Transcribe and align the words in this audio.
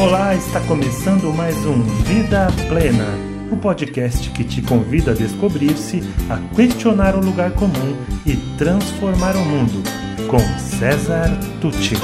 Olá, 0.00 0.32
está 0.32 0.60
começando 0.60 1.34
mais 1.34 1.56
um 1.66 1.82
Vida 2.04 2.46
Plena, 2.68 3.04
o 3.50 3.56
podcast 3.56 4.30
que 4.30 4.44
te 4.44 4.62
convida 4.62 5.10
a 5.10 5.14
descobrir-se, 5.14 6.02
a 6.30 6.54
questionar 6.54 7.16
o 7.16 7.20
lugar 7.20 7.52
comum 7.54 7.96
e 8.24 8.36
transformar 8.56 9.34
o 9.34 9.44
mundo, 9.44 9.82
com 10.30 10.38
César 10.56 11.28
Tucci. 11.60 11.96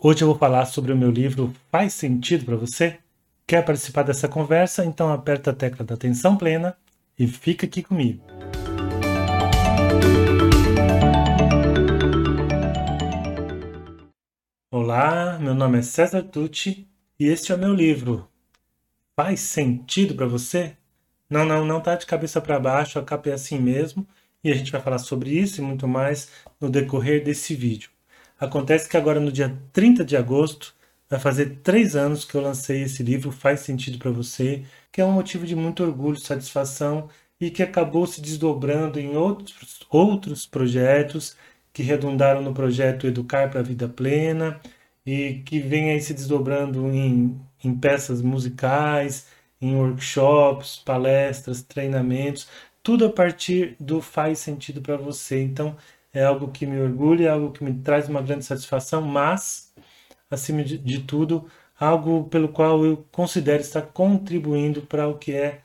Hoje 0.00 0.22
eu 0.22 0.28
vou 0.28 0.38
falar 0.38 0.66
sobre 0.66 0.92
o 0.92 0.96
meu 0.96 1.10
livro 1.10 1.52
Faz 1.72 1.94
Sentido 1.94 2.44
para 2.44 2.54
você? 2.54 2.98
Quer 3.44 3.64
participar 3.64 4.04
dessa 4.04 4.28
conversa? 4.28 4.84
Então 4.84 5.12
aperta 5.12 5.50
a 5.50 5.54
tecla 5.54 5.84
da 5.84 5.96
atenção 5.96 6.36
plena 6.36 6.76
e 7.18 7.26
fica 7.26 7.66
aqui 7.66 7.82
comigo. 7.82 8.22
Olá, 14.70 15.38
meu 15.38 15.54
nome 15.54 15.78
é 15.78 15.82
César 15.82 16.22
Tucci 16.24 16.86
e 17.18 17.26
este 17.26 17.52
é 17.52 17.54
o 17.54 17.58
meu 17.58 17.72
livro. 17.72 18.28
Faz 19.16 19.40
sentido 19.40 20.14
para 20.14 20.26
você? 20.26 20.76
Não, 21.30 21.46
não, 21.46 21.64
não 21.64 21.80
tá 21.80 21.94
de 21.96 22.04
cabeça 22.04 22.38
para 22.38 22.60
baixo, 22.60 22.98
a 22.98 23.02
capa 23.02 23.30
é 23.30 23.32
assim 23.32 23.58
mesmo 23.58 24.06
e 24.44 24.52
a 24.52 24.54
gente 24.54 24.70
vai 24.70 24.78
falar 24.82 24.98
sobre 24.98 25.30
isso 25.30 25.58
e 25.58 25.64
muito 25.64 25.88
mais 25.88 26.30
no 26.60 26.68
decorrer 26.68 27.24
desse 27.24 27.54
vídeo. 27.54 27.88
Acontece 28.38 28.90
que 28.90 28.98
agora 28.98 29.18
no 29.18 29.32
dia 29.32 29.58
30 29.72 30.04
de 30.04 30.18
agosto 30.18 30.74
vai 31.08 31.18
fazer 31.18 31.60
três 31.62 31.96
anos 31.96 32.26
que 32.26 32.34
eu 32.34 32.42
lancei 32.42 32.82
esse 32.82 33.02
livro 33.02 33.32
Faz 33.32 33.60
Sentido 33.60 33.98
para 33.98 34.10
Você, 34.10 34.66
que 34.92 35.00
é 35.00 35.04
um 35.04 35.12
motivo 35.12 35.46
de 35.46 35.56
muito 35.56 35.82
orgulho, 35.82 36.20
satisfação 36.20 37.08
e 37.40 37.50
que 37.50 37.62
acabou 37.62 38.06
se 38.06 38.20
desdobrando 38.20 39.00
em 39.00 39.16
outros, 39.16 39.80
outros 39.88 40.44
projetos 40.44 41.38
que 41.78 41.82
redundaram 41.84 42.42
no 42.42 42.52
projeto 42.52 43.06
Educar 43.06 43.48
para 43.48 43.60
a 43.60 43.62
Vida 43.62 43.88
Plena 43.88 44.60
e 45.06 45.42
que 45.46 45.60
vem 45.60 45.92
aí 45.92 46.00
se 46.00 46.12
desdobrando 46.12 46.90
em, 46.90 47.40
em 47.62 47.72
peças 47.72 48.20
musicais, 48.20 49.28
em 49.60 49.76
workshops, 49.76 50.82
palestras, 50.84 51.62
treinamentos, 51.62 52.48
tudo 52.82 53.06
a 53.06 53.12
partir 53.12 53.76
do 53.78 54.02
faz 54.02 54.40
sentido 54.40 54.82
para 54.82 54.96
você. 54.96 55.40
Então, 55.40 55.76
é 56.12 56.24
algo 56.24 56.48
que 56.48 56.66
me 56.66 56.80
orgulha, 56.80 57.26
é 57.26 57.30
algo 57.30 57.52
que 57.52 57.62
me 57.62 57.72
traz 57.72 58.08
uma 58.08 58.20
grande 58.22 58.44
satisfação, 58.44 59.00
mas, 59.00 59.72
acima 60.28 60.64
de, 60.64 60.78
de 60.78 60.98
tudo, 61.04 61.48
algo 61.78 62.24
pelo 62.24 62.48
qual 62.48 62.84
eu 62.84 63.06
considero 63.12 63.60
estar 63.60 63.82
contribuindo 63.82 64.82
para 64.82 65.06
o 65.06 65.16
que 65.16 65.32
é 65.32 65.60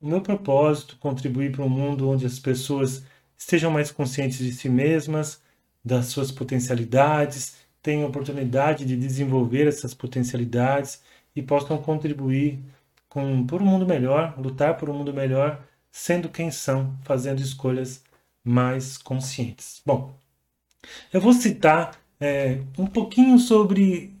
o 0.00 0.08
meu 0.08 0.20
propósito, 0.20 0.96
contribuir 0.98 1.52
para 1.52 1.64
um 1.64 1.68
mundo 1.68 2.10
onde 2.10 2.26
as 2.26 2.40
pessoas 2.40 3.04
estejam 3.38 3.70
mais 3.70 3.92
conscientes 3.92 4.38
de 4.38 4.52
si 4.52 4.68
mesmas, 4.68 5.43
das 5.84 6.06
suas 6.06 6.32
potencialidades, 6.32 7.56
tenham 7.82 8.08
oportunidade 8.08 8.84
de 8.84 8.96
desenvolver 8.96 9.66
essas 9.66 9.92
potencialidades 9.92 11.02
e 11.36 11.42
possam 11.42 11.76
contribuir 11.78 12.60
com, 13.08 13.46
por 13.46 13.60
um 13.60 13.66
mundo 13.66 13.86
melhor, 13.86 14.34
lutar 14.38 14.76
por 14.76 14.88
um 14.88 14.94
mundo 14.94 15.12
melhor, 15.12 15.62
sendo 15.92 16.28
quem 16.28 16.50
são, 16.50 16.96
fazendo 17.02 17.40
escolhas 17.40 18.02
mais 18.42 18.96
conscientes. 18.98 19.82
Bom, 19.84 20.14
eu 21.12 21.20
vou 21.20 21.32
citar 21.32 21.98
é, 22.20 22.60
um 22.78 22.86
pouquinho 22.86 23.38
sobre 23.38 24.14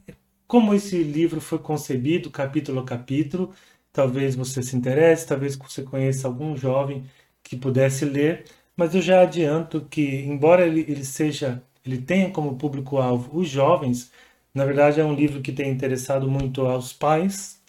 como 0.46 0.74
esse 0.74 1.02
livro 1.02 1.40
foi 1.40 1.58
concebido, 1.58 2.30
capítulo 2.30 2.80
a 2.80 2.84
capítulo. 2.84 3.52
Talvez 3.92 4.34
você 4.34 4.62
se 4.62 4.76
interesse, 4.76 5.26
talvez 5.26 5.56
você 5.56 5.82
conheça 5.82 6.28
algum 6.28 6.56
jovem 6.56 7.04
que 7.42 7.56
pudesse 7.56 8.04
ler, 8.04 8.44
mas 8.76 8.94
eu 8.94 9.02
já 9.02 9.22
adianto 9.22 9.82
que, 9.90 10.02
embora 10.22 10.66
ele, 10.66 10.80
ele 10.80 11.04
seja, 11.04 11.62
ele 11.84 11.98
tenha 12.00 12.30
como 12.30 12.56
público-alvo 12.56 13.38
os 13.38 13.48
jovens, 13.48 14.10
na 14.54 14.64
verdade 14.64 15.00
é 15.00 15.04
um 15.04 15.14
livro 15.14 15.40
que 15.42 15.52
tem 15.52 15.70
interessado 15.70 16.28
muito 16.30 16.62
aos 16.62 16.92
pais, 16.92 17.60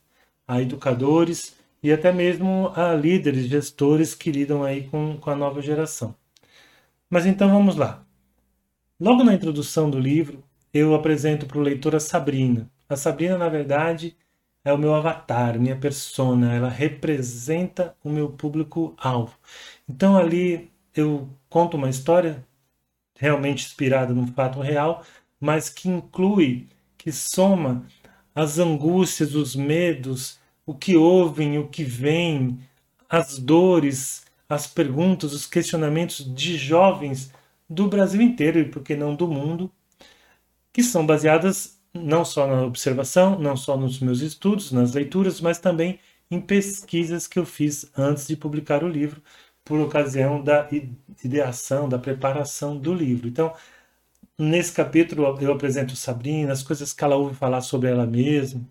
a 0.48 0.62
educadores 0.62 1.56
e 1.84 1.92
até 1.92 2.12
mesmo 2.12 2.72
a 2.76 2.94
líderes, 2.94 3.48
gestores 3.48 4.16
que 4.16 4.32
lidam 4.32 4.64
aí 4.64 4.88
com, 4.88 5.18
com 5.18 5.30
a 5.30 5.36
nova 5.36 5.62
geração. 5.62 6.16
Mas 7.10 7.26
então 7.26 7.50
vamos 7.50 7.76
lá. 7.76 8.04
Logo 9.00 9.24
na 9.24 9.34
introdução 9.34 9.90
do 9.90 10.00
livro, 10.00 10.44
eu 10.74 10.96
apresento 10.96 11.46
para 11.46 11.58
o 11.58 11.62
leitor 11.62 11.96
a 11.96 12.00
Sabrina. 12.00 12.70
A 12.90 12.96
Sabrina, 12.96 13.38
na 13.38 13.50
verdade, 13.50 14.16
é 14.64 14.74
o 14.74 14.78
meu 14.78 14.96
avatar, 14.96 15.60
minha 15.60 15.76
persona, 15.76 16.54
ela 16.54 16.70
representa 16.70 17.96
o 18.04 18.10
meu 18.10 18.30
público-alvo. 18.30 19.38
Então 19.88 20.18
ali 20.18 20.72
eu 20.96 21.30
conto 21.50 21.78
uma 21.78 21.90
história 21.90 22.46
realmente 23.18 23.66
inspirada 23.66 24.14
num 24.14 24.28
fato 24.28 24.60
real, 24.60 25.04
mas 25.40 25.70
que 25.70 25.90
inclui, 25.90 26.68
que 26.98 27.12
soma 27.12 27.86
as 28.34 28.60
angústias, 28.60 29.36
os 29.36 29.56
medos, 29.56 30.40
o 30.66 30.74
que 30.74 30.96
ouvem, 30.96 31.58
o 31.58 31.68
que 31.68 31.84
vem, 31.84 32.60
as 33.10 33.38
dores, 33.38 34.26
as 34.50 34.68
perguntas, 34.68 35.34
os 35.34 35.46
questionamentos 35.46 36.34
de 36.36 36.58
jovens 36.58 37.32
do 37.70 37.88
Brasil 37.88 38.22
inteiro 38.22 38.60
e 38.60 38.66
por 38.66 38.84
que 38.84 38.96
não 38.96 39.16
do 39.16 39.28
mundo, 39.28 39.72
que 40.74 40.84
são 40.84 41.06
baseadas 41.06 41.80
não 41.94 42.26
só 42.26 42.46
na 42.46 42.64
observação, 42.64 43.40
não 43.40 43.56
só 43.56 43.78
nos 43.78 44.00
meus 44.00 44.20
estudos, 44.20 44.72
nas 44.72 44.94
leituras, 44.94 45.40
mas 45.40 45.60
também 45.60 46.00
em 46.30 46.42
pesquisas 46.42 47.28
que 47.28 47.40
eu 47.40 47.46
fiz 47.46 47.90
antes 47.98 48.28
de 48.28 48.36
publicar 48.36 48.84
o 48.84 48.90
livro, 48.90 49.22
por 49.66 49.80
ocasião 49.82 50.42
da 50.44 50.70
ideação, 51.24 51.90
da 51.90 52.00
preparação 52.00 52.78
do 52.78 52.94
livro. 52.94 53.28
Então, 53.28 53.54
nesse 54.38 54.72
capítulo 54.72 55.38
eu 55.42 55.52
apresento 55.54 55.96
Sabrina, 55.96 56.54
as 56.54 56.64
coisas 56.64 56.94
que 56.94 57.04
ela 57.04 57.16
ouve 57.18 57.36
falar 57.36 57.62
sobre 57.62 57.90
ela 57.90 58.06
mesma, 58.06 58.62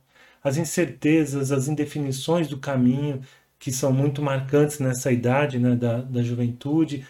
as 0.43 0.57
incertezas, 0.57 1.53
as 1.53 1.69
indefinições 1.69 2.49
do 2.49 2.59
caminho, 2.59 3.23
que 3.59 3.73
são 3.73 3.93
muito 3.93 4.23
marcantes 4.23 4.79
nessa 4.79 5.11
idade 5.13 5.59
né, 5.59 5.75
da, 5.75 6.03
da 6.03 6.23
juventude, 6.23 7.07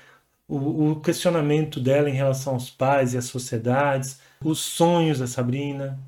o, 0.49 0.93
o 0.93 1.01
questionamento 1.01 1.81
dela 1.81 2.09
em 2.11 2.15
relação 2.15 2.55
aos 2.55 2.71
pais 2.71 3.15
e 3.15 3.19
às 3.19 3.27
sociedades, 3.27 4.21
os 4.43 4.61
sonhos 4.61 5.19
da 5.19 5.27
Sabrina, 5.27 5.99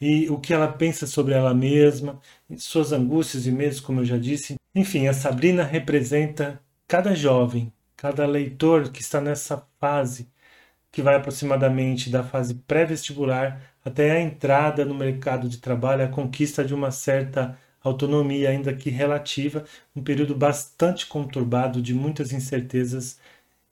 e 0.00 0.28
o 0.30 0.38
que 0.38 0.54
ela 0.54 0.68
pensa 0.68 1.06
sobre 1.06 1.34
ela 1.34 1.54
mesma, 1.54 2.20
suas 2.56 2.92
angústias 2.92 3.46
e 3.46 3.52
medos, 3.52 3.80
como 3.80 4.00
eu 4.00 4.04
já 4.04 4.16
disse. 4.16 4.54
Enfim, 4.74 5.08
a 5.08 5.12
Sabrina 5.12 5.64
representa 5.64 6.60
cada 6.88 7.14
jovem, 7.14 7.70
cada 7.96 8.26
leitor 8.26 8.90
que 8.90 9.02
está 9.02 9.20
nessa 9.20 9.62
fase, 9.78 10.28
que 10.90 11.02
vai 11.02 11.16
aproximadamente 11.16 12.08
da 12.08 12.24
fase 12.24 12.54
pré-vestibular 12.54 13.60
até 13.84 14.12
a 14.12 14.20
entrada 14.20 14.84
no 14.86 14.94
mercado 14.94 15.48
de 15.48 15.58
trabalho, 15.58 16.02
a 16.02 16.08
conquista 16.08 16.64
de 16.64 16.74
uma 16.74 16.90
certa 16.90 17.58
autonomia, 17.82 18.50
ainda 18.50 18.74
que 18.74 18.90
relativa, 18.90 19.64
um 19.94 20.02
período 20.02 20.34
bastante 20.34 21.06
conturbado 21.06 21.82
de 21.82 21.94
muitas 21.94 22.32
incertezas, 22.32 23.20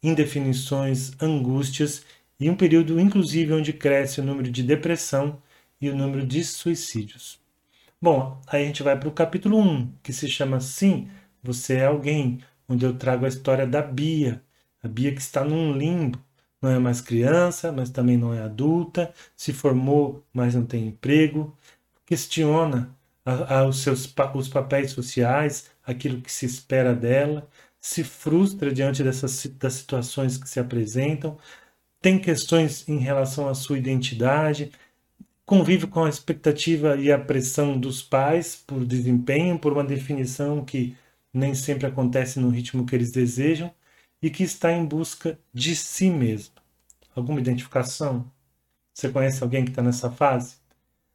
indefinições, 0.03 1.13
angústias 1.21 2.05
e 2.39 2.51
um 2.51 2.55
período, 2.55 3.01
inclusive, 3.01 3.53
onde 3.53 3.73
cresce 3.73 4.21
o 4.21 4.25
número 4.25 4.51
de 4.51 4.63
depressão 4.63 5.41
e 5.81 5.89
o 5.89 5.97
número 5.97 6.27
de 6.27 6.45
suicídios. 6.45 7.41
Bom, 8.01 8.41
aí 8.47 8.63
a 8.63 8.67
gente 8.67 8.83
vai 8.83 8.99
para 8.99 9.09
o 9.09 9.13
capítulo 9.13 9.59
1, 9.59 9.93
que 10.03 10.13
se 10.13 10.29
chama 10.29 10.61
Sim, 10.61 11.09
Você 11.43 11.77
é 11.77 11.87
Alguém, 11.87 12.41
onde 12.69 12.85
eu 12.85 12.97
trago 12.97 13.25
a 13.25 13.29
história 13.29 13.67
da 13.67 13.83
Bia. 13.83 14.43
A 14.83 14.89
Bia 14.89 15.13
que 15.15 15.21
está 15.21 15.45
num 15.45 15.73
limbo. 15.77 16.19
Não 16.61 16.71
é 16.71 16.79
mais 16.79 17.01
criança, 17.01 17.71
mas 17.71 17.91
também 17.91 18.17
não 18.17 18.33
é 18.35 18.43
adulta, 18.43 19.13
se 19.37 19.53
formou, 19.53 20.25
mas 20.33 20.55
não 20.55 20.65
tem 20.65 20.87
emprego. 20.89 21.57
Questiona 22.07 22.97
a, 23.25 23.59
a, 23.61 23.67
os 23.69 23.83
seus 23.83 24.13
os 24.35 24.49
papéis 24.49 24.93
sociais, 24.93 25.71
aquilo 25.85 26.21
que 26.23 26.33
se 26.33 26.47
espera 26.47 26.95
dela, 26.95 27.49
se 27.81 28.03
frustra 28.05 28.73
diante 28.73 29.03
dessas 29.03 29.47
das 29.59 29.75
situações 29.75 30.39
que 30.39 30.49
se 30.49 30.61
apresentam, 30.61 31.39
tem 32.01 32.19
questões 32.19 32.89
em 32.89 32.99
relação 32.99 33.49
à 33.49 33.55
sua 33.55 33.79
identidade, 33.79 34.71
convive 35.45 35.87
com 35.87 36.05
a 36.05 36.09
expectativa 36.09 36.97
e 36.97 37.11
a 37.13 37.19
pressão 37.19 37.79
dos 37.79 38.03
pais 38.03 38.57
por 38.67 38.85
desempenho, 38.85 39.59
por 39.59 39.73
uma 39.73 39.85
definição 39.85 40.65
que 40.65 40.97
nem 41.37 41.55
sempre 41.55 41.87
acontece 41.87 42.41
no 42.41 42.49
ritmo 42.49 42.87
que 42.87 42.95
eles 42.95 43.13
desejam 43.13 43.73
e 44.23 44.31
que 44.31 44.43
está 44.43 44.73
em 44.73 44.85
busca 44.85 45.39
de 45.53 45.77
si 45.77 46.11
mesmo. 46.11 46.55
Alguma 47.15 47.41
identificação? 47.41 48.31
Você 48.93 49.09
conhece 49.11 49.43
alguém 49.43 49.65
que 49.65 49.71
está 49.71 49.83
nessa 49.83 50.11
fase? 50.11 50.57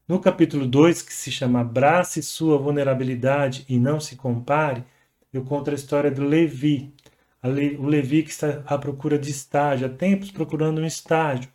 No 0.07 0.19
capítulo 0.19 0.67
2, 0.67 1.01
que 1.01 1.13
se 1.13 1.31
chama 1.31 1.61
Abrace 1.61 2.21
sua 2.21 2.57
vulnerabilidade 2.57 3.65
e 3.67 3.79
não 3.79 3.99
se 3.99 4.15
compare, 4.15 4.83
eu 5.31 5.43
conto 5.43 5.71
a 5.71 5.73
história 5.73 6.11
do 6.11 6.23
Levi. 6.23 6.93
O 7.79 7.87
Levi 7.87 8.23
que 8.23 8.29
está 8.29 8.61
à 8.67 8.77
procura 8.77 9.17
de 9.17 9.31
estágio, 9.31 9.87
há 9.87 9.89
tempos 9.89 10.29
procurando 10.29 10.81
um 10.81 10.85
estágio. 10.85 11.49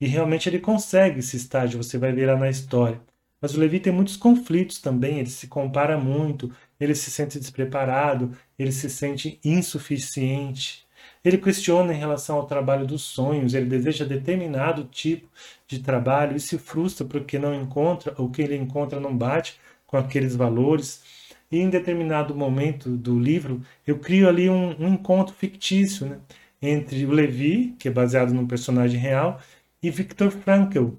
E 0.00 0.06
realmente 0.06 0.48
ele 0.48 0.60
consegue 0.60 1.20
esse 1.20 1.36
estágio, 1.36 1.82
você 1.82 1.98
vai 1.98 2.12
ver 2.12 2.26
lá 2.26 2.36
na 2.36 2.48
história. 2.48 3.00
Mas 3.40 3.54
o 3.54 3.60
Levi 3.60 3.80
tem 3.80 3.92
muitos 3.92 4.16
conflitos 4.16 4.80
também, 4.80 5.18
ele 5.18 5.30
se 5.30 5.46
compara 5.48 5.98
muito, 5.98 6.52
ele 6.78 6.94
se 6.94 7.10
sente 7.10 7.38
despreparado, 7.38 8.36
ele 8.58 8.72
se 8.72 8.90
sente 8.90 9.40
insuficiente. 9.44 10.86
Ele 11.24 11.38
questiona 11.38 11.92
em 11.94 11.98
relação 11.98 12.36
ao 12.36 12.46
trabalho 12.46 12.86
dos 12.86 13.02
sonhos, 13.02 13.54
ele 13.54 13.66
deseja 13.66 14.04
determinado 14.04 14.84
tipo 14.84 15.28
de 15.66 15.80
trabalho 15.80 16.36
e 16.36 16.40
se 16.40 16.58
frustra 16.58 17.06
porque 17.06 17.38
não 17.38 17.54
encontra, 17.54 18.14
ou 18.18 18.30
que 18.30 18.42
ele 18.42 18.56
encontra 18.56 19.00
não 19.00 19.16
bate 19.16 19.58
com 19.86 19.96
aqueles 19.96 20.34
valores. 20.36 21.02
E 21.50 21.58
em 21.58 21.68
determinado 21.68 22.34
momento 22.34 22.96
do 22.96 23.18
livro, 23.18 23.62
eu 23.86 23.98
crio 23.98 24.28
ali 24.28 24.48
um, 24.48 24.76
um 24.80 24.94
encontro 24.94 25.34
fictício 25.34 26.06
né, 26.06 26.18
entre 26.62 27.04
o 27.04 27.10
Levi, 27.10 27.74
que 27.78 27.88
é 27.88 27.90
baseado 27.90 28.32
num 28.32 28.46
personagem 28.46 29.00
real, 29.00 29.40
e 29.82 29.90
Viktor 29.90 30.30
Frankl, 30.30 30.90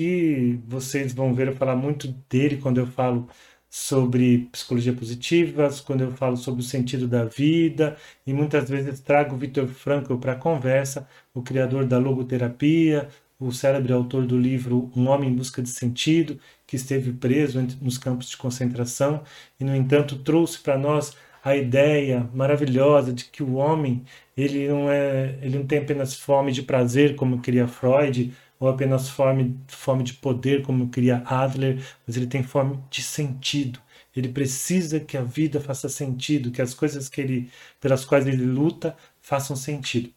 que 0.00 0.58
vocês 0.66 1.12
vão 1.12 1.34
ver 1.34 1.48
eu 1.48 1.54
falar 1.54 1.76
muito 1.76 2.08
dele 2.30 2.56
quando 2.56 2.78
eu 2.78 2.86
falo 2.86 3.28
sobre 3.68 4.48
psicologia 4.50 4.94
positiva, 4.94 5.68
quando 5.84 6.00
eu 6.00 6.10
falo 6.12 6.38
sobre 6.38 6.62
o 6.62 6.64
sentido 6.64 7.06
da 7.06 7.26
vida, 7.26 7.98
e 8.26 8.32
muitas 8.32 8.70
vezes 8.70 9.00
trago 9.00 9.34
o 9.34 9.38
Viktor 9.38 9.66
Frankl 9.68 10.16
para 10.16 10.32
a 10.32 10.36
conversa, 10.36 11.06
o 11.34 11.42
criador 11.42 11.84
da 11.84 11.98
logoterapia, 11.98 13.08
o 13.38 13.52
célebre 13.52 13.92
autor 13.92 14.26
do 14.26 14.38
livro 14.38 14.90
Um 14.96 15.06
Homem 15.06 15.30
em 15.30 15.34
Busca 15.36 15.60
de 15.60 15.68
Sentido, 15.68 16.40
que 16.66 16.76
esteve 16.76 17.12
preso 17.12 17.60
nos 17.82 17.98
campos 17.98 18.30
de 18.30 18.38
concentração 18.38 19.22
e, 19.60 19.64
no 19.64 19.76
entanto, 19.76 20.16
trouxe 20.16 20.60
para 20.60 20.78
nós 20.78 21.14
a 21.44 21.54
ideia 21.56 22.28
maravilhosa 22.34 23.12
de 23.12 23.26
que 23.26 23.42
o 23.42 23.54
homem 23.54 24.02
ele 24.36 24.68
não 24.68 24.90
é 24.90 25.38
ele 25.42 25.58
não 25.58 25.66
tem 25.66 25.78
apenas 25.78 26.14
fome 26.14 26.52
de 26.52 26.62
prazer 26.62 27.16
como 27.16 27.40
queria 27.40 27.66
Freud 27.66 28.32
ou 28.60 28.68
apenas 28.68 29.08
fome, 29.08 29.58
fome 29.66 30.04
de 30.04 30.14
poder, 30.14 30.62
como 30.62 30.90
queria 30.90 31.22
Adler, 31.26 31.82
mas 32.06 32.16
ele 32.16 32.26
tem 32.26 32.42
fome 32.42 32.78
de 32.90 33.02
sentido. 33.02 33.80
Ele 34.14 34.28
precisa 34.28 35.00
que 35.00 35.16
a 35.16 35.22
vida 35.22 35.60
faça 35.60 35.88
sentido, 35.88 36.50
que 36.50 36.60
as 36.60 36.74
coisas 36.74 37.08
que 37.08 37.20
ele, 37.20 37.50
pelas 37.80 38.04
quais 38.04 38.26
ele 38.26 38.44
luta 38.44 38.96
façam 39.22 39.56
sentido. 39.56 40.12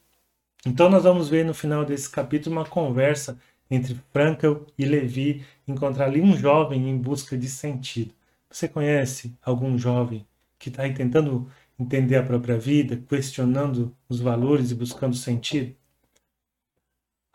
Então 0.66 0.90
nós 0.90 1.04
vamos 1.04 1.30
ver 1.30 1.46
no 1.46 1.54
final 1.54 1.86
desse 1.86 2.10
capítulo 2.10 2.56
uma 2.58 2.66
conversa 2.66 3.40
entre 3.72 3.96
Frankel 4.12 4.68
e 4.78 4.86
Levi, 4.86 5.46
encontrar 5.68 6.06
ali 6.06 6.22
um 6.22 6.38
jovem 6.38 6.90
em 6.90 6.98
busca 6.98 7.38
de 7.38 7.48
sentido. 7.48 8.14
Você 8.50 8.68
conhece 8.68 9.34
algum 9.44 9.78
jovem 9.78 10.28
que 10.60 10.70
está 10.70 10.84
tentando 10.94 11.50
entender 11.80 12.18
a 12.18 12.24
própria 12.24 12.58
vida, 12.58 13.02
questionando 13.10 13.96
os 14.08 14.20
valores 14.20 14.72
e 14.72 14.76
buscando 14.76 15.16
sentido? 15.16 15.76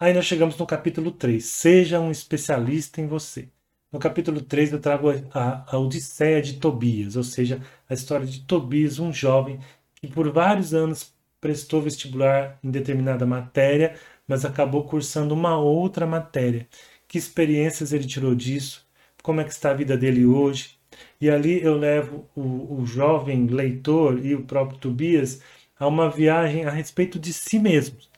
Aí 0.01 0.15
nós 0.15 0.27
chegamos 0.27 0.57
no 0.57 0.65
capítulo 0.65 1.11
3. 1.11 1.45
Seja 1.45 1.99
um 1.99 2.11
especialista 2.13 3.01
em 3.01 3.09
você. 3.09 3.49
No 3.91 3.99
capítulo 3.99 4.41
3 4.41 4.73
eu 4.73 4.81
trago 4.81 5.09
a, 5.33 5.75
a 5.75 5.79
Odisseia 5.79 6.41
de 6.41 6.55
Tobias, 6.61 7.17
ou 7.17 7.25
seja, 7.25 7.61
a 7.89 7.95
história 7.95 8.25
de 8.27 8.43
Tobias, 8.43 9.01
um 9.01 9.13
jovem 9.13 9.59
que 9.97 10.07
por 10.07 10.31
vários 10.31 10.73
anos 10.73 11.13
prestou 11.41 11.83
vestibular 11.83 12.61
em 12.63 12.71
determinada 12.71 13.27
matéria, 13.27 13.97
mas 14.27 14.45
acabou 14.45 14.85
cursando 14.85 15.35
uma 15.35 15.59
outra 15.59 16.07
matéria. 16.07 16.69
Que 17.09 17.19
experiências 17.19 17.93
ele 17.93 18.07
tirou 18.07 18.37
disso? 18.37 18.87
Como 19.21 19.41
é 19.41 19.45
que 19.45 19.51
está 19.51 19.71
a 19.71 19.75
vida 19.75 19.97
dele 19.97 20.25
hoje? 20.25 20.79
E 21.21 21.29
ali 21.29 21.61
eu 21.61 21.77
levo 21.77 22.29
o, 22.37 22.81
o 22.83 22.87
jovem 22.87 23.47
leitor 23.49 24.25
e 24.25 24.35
o 24.35 24.45
próprio 24.45 24.79
Tobias 24.79 25.43
a 25.79 25.89
uma 25.89 26.09
viagem 26.09 26.67
a 26.67 26.71
respeito 26.71 27.19
de 27.19 27.33
si 27.33 27.59
mesmos 27.59 28.09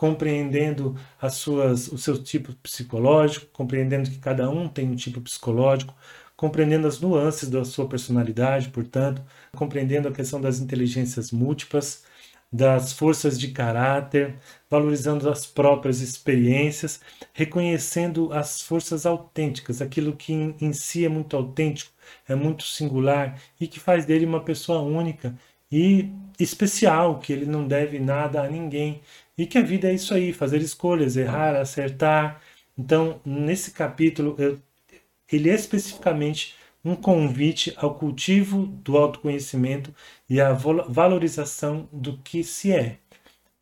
compreendendo 0.00 0.96
as 1.20 1.34
suas, 1.34 1.88
o 1.88 1.98
seu 1.98 2.16
tipo 2.22 2.54
psicológico, 2.54 3.44
compreendendo 3.52 4.08
que 4.08 4.18
cada 4.18 4.48
um 4.48 4.66
tem 4.66 4.88
um 4.88 4.96
tipo 4.96 5.20
psicológico, 5.20 5.94
compreendendo 6.34 6.86
as 6.88 6.98
nuances 6.98 7.50
da 7.50 7.66
sua 7.66 7.86
personalidade, 7.86 8.70
portanto, 8.70 9.22
compreendendo 9.54 10.08
a 10.08 10.10
questão 10.10 10.40
das 10.40 10.58
inteligências 10.58 11.30
múltiplas, 11.30 12.02
das 12.50 12.94
forças 12.94 13.38
de 13.38 13.48
caráter, 13.48 14.36
valorizando 14.70 15.28
as 15.28 15.44
próprias 15.44 16.00
experiências, 16.00 16.98
reconhecendo 17.34 18.32
as 18.32 18.62
forças 18.62 19.04
autênticas, 19.04 19.82
aquilo 19.82 20.16
que 20.16 20.32
em, 20.32 20.56
em 20.62 20.72
si 20.72 21.04
é 21.04 21.10
muito 21.10 21.36
autêntico, 21.36 21.92
é 22.26 22.34
muito 22.34 22.62
singular 22.64 23.38
e 23.60 23.68
que 23.68 23.78
faz 23.78 24.06
dele 24.06 24.24
uma 24.24 24.42
pessoa 24.42 24.80
única 24.80 25.36
e 25.70 26.10
especial, 26.38 27.18
que 27.18 27.32
ele 27.32 27.46
não 27.46 27.68
deve 27.68 27.98
nada 27.98 28.42
a 28.42 28.48
ninguém 28.48 29.02
e 29.40 29.46
que 29.46 29.56
a 29.56 29.62
vida 29.62 29.88
é 29.88 29.94
isso 29.94 30.12
aí, 30.12 30.34
fazer 30.34 30.60
escolhas, 30.60 31.16
errar, 31.16 31.56
acertar. 31.56 32.42
Então, 32.76 33.20
nesse 33.24 33.70
capítulo, 33.70 34.34
eu, 34.38 34.60
ele 35.32 35.48
é 35.48 35.54
especificamente 35.54 36.54
um 36.84 36.94
convite 36.94 37.72
ao 37.78 37.94
cultivo 37.94 38.66
do 38.66 38.98
autoconhecimento 38.98 39.94
e 40.28 40.40
à 40.42 40.52
valorização 40.52 41.88
do 41.90 42.18
que 42.18 42.44
se 42.44 42.70
é. 42.70 42.98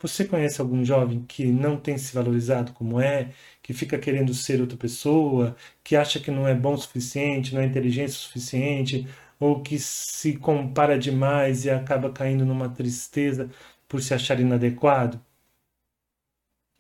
Você 0.01 0.25
conhece 0.25 0.61
algum 0.61 0.85
jovem 0.85 1.25
que 1.29 1.47
não 1.47 1.77
tem 1.77 1.97
se 1.97 2.13
valorizado 2.13 2.73
como 2.73 3.01
é, 3.01 3.31
que 3.63 3.73
fica 3.73 3.99
querendo 3.99 4.35
ser 4.35 4.61
outra 4.61 4.77
pessoa, 4.77 5.57
que 5.85 5.95
acha 5.95 6.19
que 6.19 6.31
não 6.33 6.47
é 6.49 6.55
bom 6.57 6.75
o 6.75 6.79
suficiente, 6.79 7.55
não 7.55 7.63
é 7.63 7.67
inteligente 7.67 8.11
o 8.11 8.13
suficiente, 8.15 9.07
ou 9.39 9.63
que 9.63 9.79
se 9.79 10.37
compara 10.37 10.99
demais 10.99 11.65
e 11.65 11.71
acaba 11.71 12.11
caindo 12.13 12.45
numa 12.45 12.69
tristeza 12.69 13.49
por 13.89 14.03
se 14.03 14.13
achar 14.15 14.41
inadequado? 14.41 15.21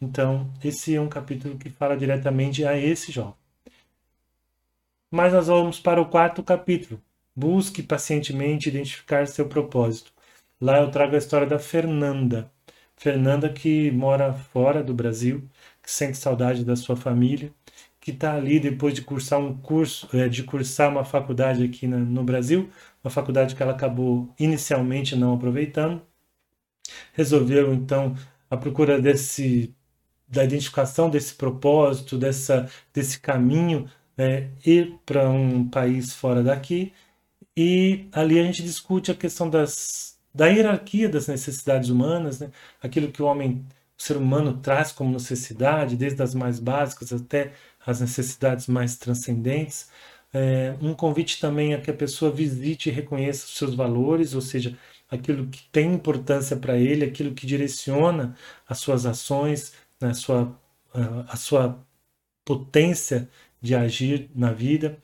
Então, 0.01 0.53
esse 0.63 0.95
é 0.95 1.01
um 1.01 1.09
capítulo 1.09 1.59
que 1.59 1.71
fala 1.71 1.97
diretamente 1.97 2.65
a 2.65 2.77
esse 2.77 3.11
jovem. 3.13 3.35
Mas 5.11 5.33
nós 5.33 5.47
vamos 5.47 5.81
para 5.81 6.01
o 6.01 6.09
quarto 6.09 6.43
capítulo. 6.43 7.03
Busque 7.35 7.83
pacientemente 7.83 8.69
identificar 8.69 9.27
seu 9.27 9.49
propósito. 9.49 10.13
Lá 10.61 10.79
eu 10.81 10.91
trago 10.91 11.15
a 11.15 11.19
história 11.19 11.47
da 11.47 11.59
Fernanda. 11.59 12.51
Fernanda 12.97 13.49
que 13.49 13.91
mora 13.93 14.33
fora 14.33 14.83
do 14.83 14.93
Brasil, 14.95 15.49
que 15.83 15.91
sente 15.91 16.19
saudade 16.19 16.65
da 16.65 16.77
sua 16.77 16.97
família, 16.97 17.53
que 18.01 18.11
está 18.11 18.35
ali 18.35 18.61
depois 18.61 18.95
de 18.95 19.03
cursar 19.03 19.41
um 19.41 19.57
curso, 19.57 20.09
é, 20.17 20.29
de 20.29 20.43
cursar 20.45 20.91
uma 20.91 21.05
faculdade 21.05 21.65
aqui 21.65 21.87
no 21.87 22.25
Brasil, 22.25 22.71
uma 23.03 23.11
faculdade 23.11 23.55
que 23.55 23.63
ela 23.63 23.73
acabou 23.73 24.35
inicialmente 24.39 25.17
não 25.17 25.35
aproveitando. 25.35 26.03
Resolveu 27.13 27.73
então 27.75 28.15
a 28.51 28.57
procura 28.57 29.01
desse 29.01 29.75
da 30.29 30.45
identificação 30.45 31.09
desse 31.09 31.35
propósito, 31.35 32.19
dessa, 32.19 32.71
desse 32.93 33.19
caminho, 33.21 33.91
é, 34.17 34.49
ir 34.65 34.99
para 35.07 35.31
um 35.31 35.69
país 35.69 36.13
fora 36.13 36.43
daqui. 36.43 36.93
E 37.57 38.07
ali 38.13 38.39
a 38.39 38.45
gente 38.45 38.63
discute 38.63 39.11
a 39.11 39.15
questão 39.15 39.49
das, 39.49 40.19
da 40.35 40.47
hierarquia 40.47 41.09
das 41.09 41.29
necessidades 41.29 41.89
humanas, 41.89 42.41
né? 42.41 42.51
aquilo 42.83 43.11
que 43.11 43.23
o 43.23 43.27
homem, 43.27 43.65
o 43.99 44.03
ser 44.03 44.17
humano 44.17 44.59
traz 44.59 44.93
como 44.93 45.13
necessidade, 45.13 45.97
desde 45.97 46.23
as 46.23 46.35
mais 46.35 46.61
básicas 46.61 47.13
até 47.13 47.53
as 47.87 48.01
necessidades 48.01 48.67
mais 48.67 48.97
transcendentes. 48.97 49.89
É, 50.33 50.75
um 50.83 50.95
convite 50.95 51.41
também 51.41 51.75
a 51.75 51.81
que 51.81 51.91
a 51.91 51.95
pessoa 51.95 52.31
visite 52.31 52.91
e 52.91 52.93
reconheça 52.93 53.47
os 53.47 53.57
seus 53.57 53.75
valores, 53.75 54.35
ou 54.35 54.41
seja, 54.43 54.77
aquilo 55.11 55.47
que 55.49 55.63
tem 55.73 55.95
importância 55.95 56.57
para 56.57 56.77
ele, 56.77 57.05
aquilo 57.05 57.35
que 57.35 57.47
direciona 57.47 58.37
as 58.69 58.79
suas 58.79 59.07
ações, 59.07 59.73
né, 60.01 60.15
sua, 60.15 60.59
a 61.29 61.37
sua 61.37 61.79
potência 62.45 63.29
de 63.61 63.75
agir 63.75 64.31
na 64.35 64.53
vida. 64.53 64.99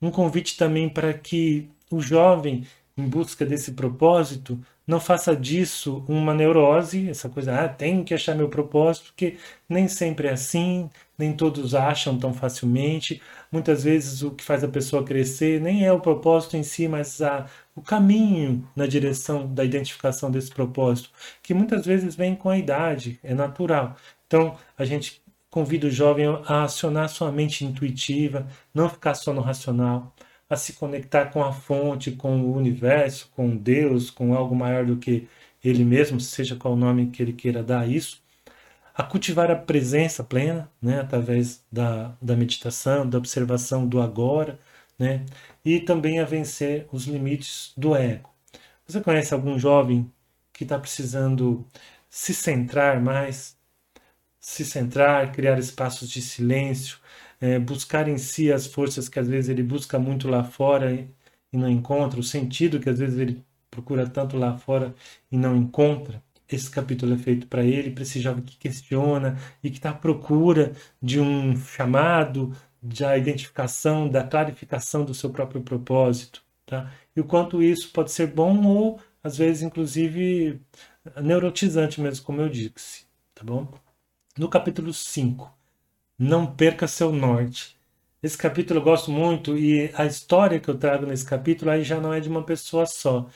Um 0.00 0.10
convite 0.10 0.56
também 0.56 0.88
para 0.88 1.14
que 1.14 1.70
o 1.90 2.00
jovem, 2.00 2.66
em 2.96 3.08
busca 3.08 3.46
desse 3.46 3.72
propósito, 3.72 4.60
não 4.86 5.00
faça 5.00 5.34
disso 5.34 6.04
uma 6.08 6.34
neurose, 6.34 7.08
essa 7.08 7.28
coisa, 7.28 7.58
ah, 7.64 7.68
tenho 7.68 8.04
que 8.04 8.14
achar 8.14 8.34
meu 8.34 8.48
propósito, 8.48 9.06
porque 9.06 9.38
nem 9.68 9.88
sempre 9.88 10.28
é 10.28 10.32
assim, 10.32 10.90
nem 11.18 11.32
todos 11.32 11.74
acham 11.74 12.18
tão 12.18 12.32
facilmente. 12.34 13.20
Muitas 13.50 13.84
vezes 13.84 14.22
o 14.22 14.30
que 14.30 14.44
faz 14.44 14.64
a 14.64 14.68
pessoa 14.68 15.04
crescer 15.04 15.60
nem 15.60 15.84
é 15.84 15.92
o 15.92 16.00
propósito 16.00 16.56
em 16.56 16.62
si, 16.62 16.88
mas 16.88 17.20
a, 17.22 17.46
o 17.74 17.82
caminho 17.82 18.68
na 18.74 18.86
direção 18.86 19.52
da 19.52 19.64
identificação 19.64 20.30
desse 20.30 20.50
propósito, 20.50 21.10
que 21.42 21.54
muitas 21.54 21.86
vezes 21.86 22.14
vem 22.16 22.34
com 22.34 22.48
a 22.48 22.58
idade, 22.58 23.18
é 23.22 23.34
natural. 23.34 23.96
Então, 24.26 24.56
a 24.76 24.84
gente 24.84 25.22
convida 25.50 25.86
o 25.86 25.90
jovem 25.90 26.26
a 26.46 26.64
acionar 26.64 27.08
sua 27.08 27.30
mente 27.30 27.64
intuitiva, 27.64 28.46
não 28.74 28.88
ficar 28.88 29.14
só 29.14 29.32
no 29.32 29.40
racional, 29.40 30.12
a 30.48 30.56
se 30.56 30.72
conectar 30.74 31.26
com 31.26 31.42
a 31.44 31.52
fonte, 31.52 32.12
com 32.12 32.40
o 32.42 32.56
universo, 32.56 33.30
com 33.34 33.56
Deus, 33.56 34.10
com 34.10 34.34
algo 34.34 34.54
maior 34.54 34.84
do 34.84 34.96
que 34.96 35.28
ele 35.62 35.84
mesmo, 35.84 36.20
seja 36.20 36.56
qual 36.56 36.74
o 36.74 36.76
nome 36.76 37.10
que 37.10 37.22
ele 37.22 37.32
queira 37.32 37.62
dar 37.62 37.80
a 37.82 37.86
isso, 37.86 38.22
a 38.94 39.02
cultivar 39.02 39.50
a 39.50 39.56
presença 39.56 40.22
plena, 40.24 40.70
né, 40.80 41.00
através 41.00 41.64
da, 41.70 42.16
da 42.22 42.36
meditação, 42.36 43.08
da 43.08 43.18
observação 43.18 43.86
do 43.88 44.00
agora, 44.00 44.58
né, 44.98 45.26
e 45.64 45.80
também 45.80 46.20
a 46.20 46.24
vencer 46.24 46.86
os 46.92 47.04
limites 47.06 47.72
do 47.76 47.96
ego. 47.96 48.30
Você 48.86 49.00
conhece 49.00 49.34
algum 49.34 49.58
jovem 49.58 50.10
que 50.52 50.64
está 50.64 50.78
precisando 50.78 51.66
se 52.08 52.34
centrar 52.34 53.00
mais, 53.02 53.56
se 54.40 54.64
centrar, 54.64 55.32
criar 55.32 55.58
espaços 55.58 56.08
de 56.10 56.22
silêncio, 56.22 56.98
é, 57.40 57.58
buscar 57.58 58.08
em 58.08 58.18
si 58.18 58.52
as 58.52 58.66
forças 58.66 59.08
que 59.08 59.18
às 59.18 59.28
vezes 59.28 59.50
ele 59.50 59.62
busca 59.62 59.98
muito 59.98 60.28
lá 60.28 60.44
fora 60.44 60.92
e, 60.94 61.08
e 61.52 61.56
não 61.56 61.68
encontra, 61.68 62.20
o 62.20 62.22
sentido 62.22 62.80
que 62.80 62.88
às 62.90 62.98
vezes 62.98 63.18
ele 63.18 63.44
procura 63.70 64.08
tanto 64.08 64.36
lá 64.36 64.56
fora 64.58 64.94
e 65.30 65.36
não 65.36 65.56
encontra. 65.56 66.22
Esse 66.54 66.70
capítulo 66.70 67.14
é 67.14 67.18
feito 67.18 67.46
para 67.46 67.64
ele, 67.64 67.90
para 67.90 68.02
esse 68.02 68.20
jovem 68.20 68.42
que 68.42 68.56
questiona 68.56 69.38
e 69.62 69.70
que 69.70 69.76
está 69.76 69.90
à 69.90 69.94
procura 69.94 70.72
de 71.02 71.20
um 71.20 71.56
chamado, 71.56 72.52
da 72.82 73.16
identificação, 73.16 74.08
da 74.08 74.22
clarificação 74.22 75.04
do 75.04 75.14
seu 75.14 75.30
próprio 75.30 75.62
propósito. 75.62 76.42
Tá? 76.66 76.92
E 77.16 77.20
o 77.20 77.24
quanto 77.24 77.62
isso 77.62 77.90
pode 77.92 78.12
ser 78.12 78.26
bom 78.28 78.62
ou, 78.66 79.00
às 79.22 79.38
vezes, 79.38 79.62
inclusive, 79.62 80.60
neurotizante 81.22 82.00
mesmo, 82.00 82.24
como 82.24 82.42
eu 82.42 82.48
disse. 82.48 83.06
Tá 83.34 83.42
bom? 83.42 83.72
No 84.36 84.48
capítulo 84.48 84.92
5, 84.92 85.50
Não 86.18 86.46
Perca 86.46 86.86
Seu 86.86 87.10
Norte. 87.10 87.78
Esse 88.22 88.38
capítulo 88.38 88.80
eu 88.80 88.84
gosto 88.84 89.10
muito 89.10 89.56
e 89.56 89.90
a 89.94 90.06
história 90.06 90.58
que 90.58 90.68
eu 90.68 90.78
trago 90.78 91.06
nesse 91.06 91.24
capítulo 91.24 91.70
aí 91.70 91.84
já 91.84 92.00
não 92.00 92.12
é 92.12 92.20
de 92.20 92.28
uma 92.28 92.42
pessoa 92.42 92.86
só 92.86 93.28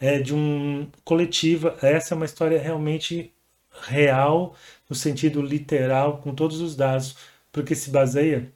é, 0.00 0.18
de 0.18 0.34
um 0.34 0.90
coletiva. 1.04 1.76
Essa 1.82 2.14
é 2.14 2.16
uma 2.16 2.24
história 2.26 2.60
realmente 2.60 3.32
real, 3.82 4.56
no 4.88 4.96
sentido 4.96 5.42
literal, 5.42 6.18
com 6.20 6.34
todos 6.34 6.60
os 6.60 6.76
dados, 6.76 7.16
porque 7.52 7.74
se 7.74 7.90
baseia 7.90 8.52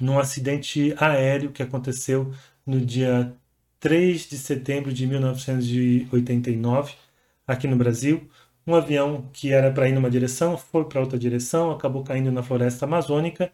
num 0.00 0.18
acidente 0.18 0.94
aéreo 0.98 1.52
que 1.52 1.62
aconteceu 1.62 2.32
no 2.66 2.80
dia 2.80 3.34
3 3.80 4.28
de 4.28 4.38
setembro 4.38 4.92
de 4.92 5.06
1989, 5.06 6.94
aqui 7.46 7.66
no 7.68 7.76
Brasil. 7.76 8.28
Um 8.66 8.74
avião 8.74 9.28
que 9.32 9.52
era 9.52 9.70
para 9.72 9.88
ir 9.88 9.92
numa 9.92 10.10
direção 10.10 10.58
foi 10.58 10.84
para 10.86 11.00
outra 11.00 11.18
direção, 11.18 11.70
acabou 11.70 12.02
caindo 12.04 12.32
na 12.32 12.42
floresta 12.42 12.84
amazônica. 12.84 13.52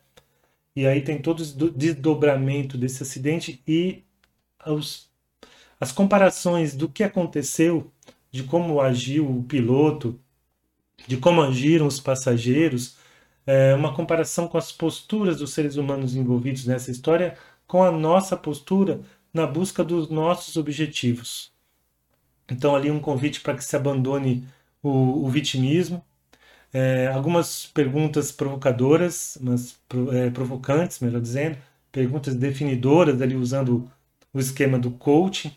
E 0.75 0.87
aí 0.87 1.03
tem 1.03 1.21
todo 1.21 1.41
o 1.41 1.71
desdobramento 1.71 2.79
desse 2.79 3.03
acidente 3.03 3.63
e 3.69 4.05
os 4.67 5.12
as 5.83 5.91
comparações 5.91 6.77
do 6.77 6.89
que 6.89 7.03
aconteceu, 7.03 7.91
de 8.31 8.45
como 8.45 8.81
agiu 8.81 9.29
o 9.29 9.43
piloto, 9.43 10.17
de 11.09 11.17
como 11.17 11.43
agiram 11.43 11.89
os 11.89 11.99
passageiros, 11.99 12.99
é 13.45 13.75
uma 13.75 13.93
comparação 13.93 14.47
com 14.47 14.57
as 14.57 14.71
posturas 14.71 15.39
dos 15.39 15.53
seres 15.53 15.75
humanos 15.75 16.15
envolvidos 16.15 16.67
nessa 16.67 16.93
história 16.93 17.37
com 17.67 17.83
a 17.83 17.91
nossa 17.91 18.37
postura 18.37 19.01
na 19.35 19.45
busca 19.45 19.83
dos 19.83 20.09
nossos 20.09 20.57
objetivos. 20.57 21.51
Então, 22.49 22.77
ali 22.77 22.89
um 22.89 23.01
convite 23.01 23.41
para 23.41 23.57
que 23.57 23.65
se 23.65 23.75
abandone 23.75 24.47
o, 24.81 25.27
o 25.27 25.29
vitimismo. 25.29 26.01
É, 26.73 27.09
algumas 27.09 27.67
perguntas 27.67 28.31
provocadoras, 28.31 29.37
mas 29.41 29.77
é, 30.13 30.31
provocantes, 30.31 31.01
melhor 31.01 31.21
dizendo, 31.21 31.59
perguntas 31.91 32.37
definidoras, 32.37 33.21
ali 33.21 33.35
usando 33.35 33.91
o 34.33 34.39
esquema 34.39 34.79
do 34.79 34.93
coaching. 34.93 35.53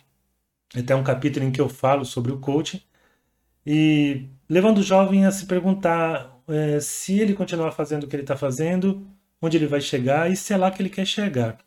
Até 0.77 0.95
um 0.95 1.03
capítulo 1.03 1.45
em 1.45 1.51
que 1.51 1.61
eu 1.61 1.69
falo 1.69 2.05
sobre 2.05 2.31
o 2.31 2.39
coaching 2.39 2.81
e 3.65 4.27
levando 4.49 4.79
o 4.79 4.83
jovem 4.83 5.25
a 5.25 5.31
se 5.31 5.45
perguntar 5.45 6.39
é, 6.47 6.79
se 6.79 7.19
ele 7.19 7.33
continuar 7.33 7.71
fazendo 7.71 8.03
o 8.03 8.07
que 8.07 8.15
ele 8.15 8.23
está 8.23 8.37
fazendo, 8.37 9.05
onde 9.41 9.57
ele 9.57 9.67
vai 9.67 9.81
chegar 9.81 10.31
e 10.31 10.35
se 10.35 10.53
é 10.53 10.57
lá 10.57 10.71
que 10.71 10.81
ele 10.81 10.89
quer 10.89 11.05
chegar. 11.05 11.57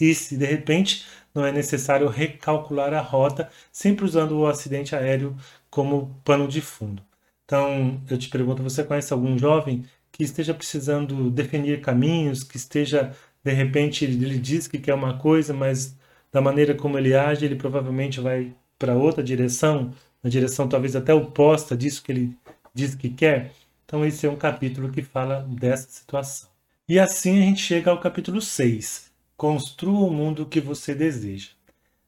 E 0.00 0.14
se 0.14 0.36
de 0.36 0.46
repente 0.46 1.04
não 1.34 1.44
é 1.44 1.52
necessário 1.52 2.08
recalcular 2.08 2.92
a 2.92 3.00
rota, 3.00 3.50
sempre 3.70 4.04
usando 4.04 4.38
o 4.38 4.46
acidente 4.46 4.94
aéreo 4.94 5.36
como 5.70 6.20
pano 6.24 6.46
de 6.46 6.60
fundo. 6.60 7.02
Então, 7.44 8.00
eu 8.08 8.18
te 8.18 8.28
pergunto, 8.28 8.62
você 8.62 8.84
conhece 8.84 9.12
algum 9.12 9.38
jovem 9.38 9.84
que 10.10 10.22
esteja 10.22 10.54
precisando 10.54 11.30
definir 11.30 11.80
caminhos, 11.80 12.44
que 12.44 12.56
esteja, 12.56 13.14
de 13.42 13.52
repente, 13.52 14.04
ele 14.04 14.38
diz 14.38 14.68
que 14.68 14.78
quer 14.78 14.94
uma 14.94 15.18
coisa, 15.18 15.54
mas 15.54 15.96
da 16.32 16.40
maneira 16.40 16.74
como 16.74 16.98
ele 16.98 17.14
age, 17.14 17.44
ele 17.44 17.56
provavelmente 17.56 18.20
vai 18.20 18.54
para 18.78 18.96
outra 18.96 19.22
direção, 19.22 19.92
na 20.22 20.30
direção 20.30 20.66
talvez 20.66 20.96
até 20.96 21.12
oposta 21.12 21.76
disso 21.76 22.02
que 22.02 22.10
ele 22.10 22.36
diz 22.74 22.94
que 22.94 23.10
quer. 23.10 23.52
Então, 23.84 24.04
esse 24.04 24.26
é 24.26 24.30
um 24.30 24.36
capítulo 24.36 24.90
que 24.90 25.02
fala 25.02 25.46
dessa 25.48 25.88
situação. 25.90 26.48
E 26.88 26.98
assim 26.98 27.38
a 27.38 27.42
gente 27.42 27.60
chega 27.60 27.90
ao 27.90 28.00
capítulo 28.00 28.40
6. 28.40 29.12
Construa 29.36 30.08
o 30.08 30.10
mundo 30.10 30.46
que 30.46 30.60
você 30.60 30.94
deseja. 30.94 31.50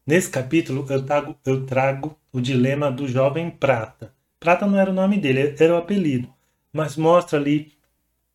Nesse 0.07 0.31
capítulo, 0.31 0.87
eu 0.89 1.05
trago, 1.05 1.37
eu 1.45 1.67
trago 1.67 2.17
o 2.33 2.41
dilema 2.41 2.91
do 2.91 3.07
jovem 3.07 3.51
Prata. 3.51 4.13
Prata 4.41 4.67
não 4.67 4.79
era 4.79 4.91
o 4.91 4.95
nome 4.95 5.19
dele, 5.19 5.55
era 5.59 5.75
o 5.75 5.79
apelido. 5.79 6.29
Mas 6.73 6.97
mostra 6.97 7.39
ali 7.39 7.73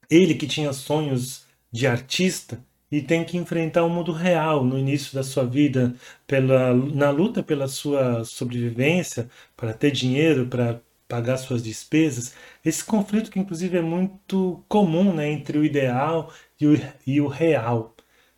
ele 0.10 0.36
que 0.36 0.48
tinha 0.48 0.74
sonhos 0.74 1.46
de 1.72 1.86
artista 1.86 2.63
e 2.91 3.01
tem 3.01 3.24
que 3.24 3.38
enfrentar 3.38 3.84
o 3.84 3.89
mundo 3.89 4.12
real 4.12 4.63
no 4.63 4.77
início 4.77 5.13
da 5.13 5.24
sua 5.24 5.46
vida, 5.46 5.96
pela, 6.27 6.74
na 6.74 7.10
luta 7.12 7.43
pela 7.43 7.67
sua 7.67 8.24
sobrevivência, 8.25 9.29
para 9.55 9.74
ter 9.74 9.91
dinheiro, 9.91 10.48
para 10.48 10.81
pagar 11.08 11.38
suas 11.38 11.63
despesas. 11.63 12.34
Esse 12.63 12.84
conflito 12.84 13.31
que 13.31 13.39
inclusive 13.39 13.77
é 13.77 13.81
muito 13.81 14.63
comum 14.67 15.13
né, 15.13 15.31
entre 15.31 15.58
o 15.58 15.65
ideal 15.65 16.31
e 16.60 16.67
o, 16.67 16.81
e 17.05 17.22
o 17.22 17.27
real. 17.27 17.96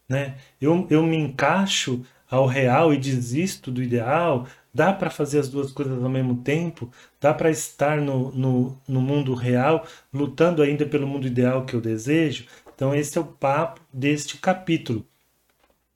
Né? 0.08 0.36
Eu, 0.60 0.88
eu 0.89 1.03
me 1.03 1.17
encaixo 1.17 2.03
ao 2.29 2.46
real 2.46 2.93
e 2.93 2.98
desisto 2.98 3.70
do 3.70 3.84
ideal, 3.84 4.48
dá 4.74 4.94
para 4.94 5.10
fazer 5.10 5.40
as 5.40 5.50
duas 5.50 5.72
coisas 5.72 6.01
ao 6.01 6.10
mesmo 6.10 6.38
tempo, 6.44 6.90
dá 7.20 7.34
para 7.34 7.50
estar 7.50 8.00
no, 8.01 8.32
no, 8.32 8.82
no 8.88 9.01
mundo 9.01 9.34
real, 9.34 9.86
lutando 10.13 10.62
ainda 10.62 10.86
pelo 10.86 11.08
mundo 11.08 11.28
ideal 11.28 11.66
que 11.66 11.75
eu 11.75 11.82
desejo, 11.82 12.46
então, 12.82 12.96
esse 12.96 13.16
é 13.16 13.22
o 13.22 13.25
papo 13.25 13.80
deste 13.94 14.40
capítulo. 14.40 15.06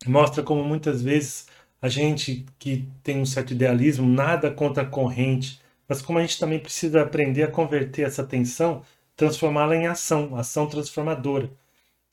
Mostra 0.06 0.44
como 0.44 0.64
muitas 0.64 1.02
vezes 1.02 1.48
a 1.82 1.90
gente 1.90 2.46
que 2.60 2.88
tem 3.02 3.20
um 3.20 3.26
certo 3.26 3.54
idealismo, 3.54 4.08
nada 4.08 4.52
contra 4.52 4.84
a 4.84 4.86
corrente, 4.86 5.60
mas 5.90 6.00
como 6.00 6.20
a 6.20 6.22
gente 6.22 6.38
também 6.40 6.60
precisa 6.60 7.02
aprender 7.02 7.42
a 7.42 7.50
converter 7.52 8.04
essa 8.04 8.24
tensão, 8.24 8.84
transformá-la 9.16 9.76
em 9.76 9.88
ação, 9.88 10.36
ação 10.36 10.68
transformadora. 10.68 11.50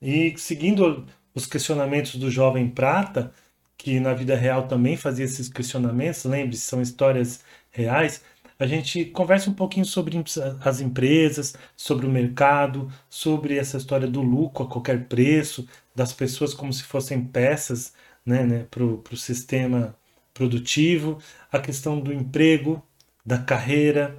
E 0.01 0.35
seguindo 0.39 1.07
os 1.35 1.45
questionamentos 1.45 2.17
do 2.17 2.31
jovem 2.31 2.67
Prata, 2.67 3.31
que 3.77 3.99
na 4.01 4.15
vida 4.15 4.37
real 4.37 4.69
também 4.69 4.97
fazia 4.97 5.25
esses 5.25 5.49
questionamentos, 5.49 6.25
lembre-se, 6.25 6.63
são 6.63 6.81
histórias 6.81 7.41
reais, 7.71 8.23
a 8.59 8.67
gente 8.67 9.07
conversa 9.07 9.51
um 9.51 9.55
pouquinho 9.55 9.85
sobre 9.85 10.17
as 10.65 10.81
empresas, 10.81 11.55
sobre 11.77 12.07
o 12.07 12.11
mercado, 12.11 12.93
sobre 13.11 13.59
essa 13.59 13.77
história 13.77 14.07
do 14.07 14.23
lucro 14.23 14.65
a 14.65 14.69
qualquer 14.69 15.07
preço, 15.09 15.67
das 15.95 16.13
pessoas 16.13 16.55
como 16.55 16.73
se 16.73 16.85
fossem 16.85 17.25
peças 17.25 17.93
né, 18.25 18.45
né, 18.45 18.67
para 18.71 18.85
o 18.85 19.17
sistema 19.17 19.97
produtivo, 20.33 21.19
a 21.51 21.59
questão 21.59 22.01
do 22.01 22.13
emprego, 22.13 22.83
da 23.27 23.39
carreira, 23.39 24.17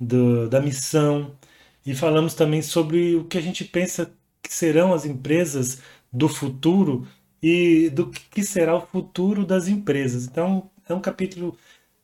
do, 0.00 0.48
da 0.48 0.60
missão, 0.60 1.36
e 1.84 1.94
falamos 1.94 2.34
também 2.34 2.62
sobre 2.62 3.16
o 3.16 3.24
que 3.24 3.38
a 3.38 3.40
gente 3.42 3.64
pensa 3.64 4.12
que 4.42 4.52
serão 4.54 4.92
as 4.94 5.04
empresas 5.04 5.80
do 6.12 6.28
futuro 6.28 7.06
e 7.42 7.90
do 7.90 8.08
que 8.10 8.42
será 8.42 8.76
o 8.76 8.86
futuro 8.86 9.44
das 9.44 9.68
empresas. 9.68 10.26
Então, 10.26 10.70
é 10.88 10.94
um 10.94 11.00
capítulo 11.00 11.56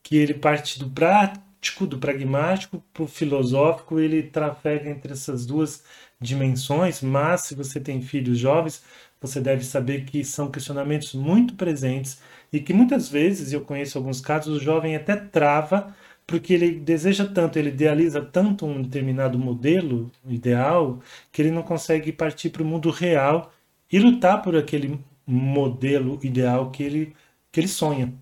que 0.03 0.17
ele 0.17 0.33
parte 0.33 0.79
do 0.79 0.89
prático 0.89 1.85
do 1.87 1.97
pragmático 1.99 2.83
para 2.93 3.03
o 3.03 3.07
filosófico, 3.07 3.99
ele 3.99 4.23
trafega 4.23 4.89
entre 4.89 5.13
essas 5.13 5.45
duas 5.45 5.83
dimensões, 6.19 7.01
mas 7.01 7.41
se 7.41 7.55
você 7.55 7.79
tem 7.79 8.01
filhos 8.01 8.37
jovens, 8.37 8.83
você 9.21 9.41
deve 9.41 9.65
saber 9.65 10.05
que 10.05 10.23
são 10.23 10.49
questionamentos 10.49 11.13
muito 11.13 11.55
presentes 11.55 12.21
e 12.51 12.59
que 12.59 12.73
muitas 12.73 13.09
vezes, 13.09 13.51
eu 13.53 13.61
conheço 13.61 13.97
alguns 13.97 14.21
casos, 14.21 14.57
o 14.57 14.63
jovem 14.63 14.95
até 14.95 15.15
trava 15.15 15.95
porque 16.25 16.53
ele 16.53 16.79
deseja 16.79 17.25
tanto, 17.25 17.57
ele 17.57 17.69
idealiza 17.69 18.21
tanto 18.21 18.65
um 18.65 18.81
determinado 18.83 19.37
modelo 19.39 20.11
ideal 20.27 20.99
que 21.31 21.41
ele 21.41 21.51
não 21.51 21.63
consegue 21.63 22.11
partir 22.11 22.51
para 22.51 22.61
o 22.63 22.65
mundo 22.65 22.91
real 22.91 23.51
e 23.91 23.99
lutar 23.99 24.41
por 24.41 24.55
aquele 24.55 24.99
modelo 25.29 26.19
ideal 26.23 26.71
que 26.71 26.83
ele, 26.83 27.15
que 27.51 27.59
ele 27.59 27.67
sonha. 27.67 28.13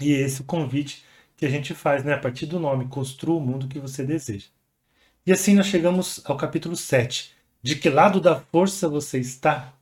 E 0.00 0.12
esse 0.12 0.40
é 0.40 0.44
o 0.44 0.46
convite 0.46 1.04
que 1.36 1.46
a 1.46 1.50
gente 1.50 1.74
faz, 1.74 2.04
né? 2.04 2.14
A 2.14 2.18
partir 2.18 2.46
do 2.46 2.60
nome, 2.60 2.86
construa 2.88 3.36
o 3.36 3.40
mundo 3.40 3.68
que 3.68 3.78
você 3.78 4.04
deseja. 4.04 4.46
E 5.26 5.32
assim 5.32 5.54
nós 5.54 5.66
chegamos 5.66 6.22
ao 6.24 6.36
capítulo 6.36 6.76
7. 6.76 7.32
De 7.62 7.76
que 7.76 7.90
lado 7.90 8.20
da 8.20 8.38
força 8.38 8.88
você 8.88 9.18
está? 9.18 9.72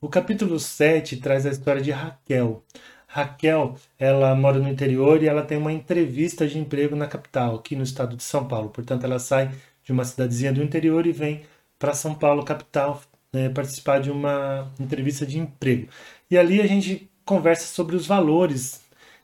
O 0.00 0.08
capítulo 0.08 0.58
7 0.58 1.18
traz 1.18 1.46
a 1.46 1.50
história 1.50 1.82
de 1.82 1.90
Raquel. 1.90 2.64
Raquel, 3.06 3.76
ela 3.98 4.34
mora 4.34 4.58
no 4.58 4.68
interior 4.68 5.22
e 5.22 5.28
ela 5.28 5.42
tem 5.42 5.58
uma 5.58 5.72
entrevista 5.72 6.48
de 6.48 6.58
emprego 6.58 6.96
na 6.96 7.06
capital, 7.06 7.56
aqui 7.56 7.76
no 7.76 7.82
estado 7.84 8.16
de 8.16 8.22
São 8.22 8.48
Paulo. 8.48 8.70
Portanto, 8.70 9.04
ela 9.04 9.18
sai 9.18 9.54
de 9.84 9.92
uma 9.92 10.04
cidadezinha 10.04 10.52
do 10.52 10.62
interior 10.62 11.06
e 11.06 11.12
vem 11.12 11.44
para 11.78 11.94
São 11.94 12.14
Paulo, 12.14 12.44
capital, 12.44 13.02
né, 13.34 13.48
participar 13.48 13.98
de 14.00 14.10
uma 14.10 14.72
entrevista 14.78 15.26
de 15.26 15.38
emprego. 15.38 15.88
E 16.30 16.38
ali 16.38 16.60
a 16.60 16.66
gente 16.66 17.10
conversa 17.24 17.66
sobre 17.66 17.96
os 17.96 18.06
valores 18.06 18.80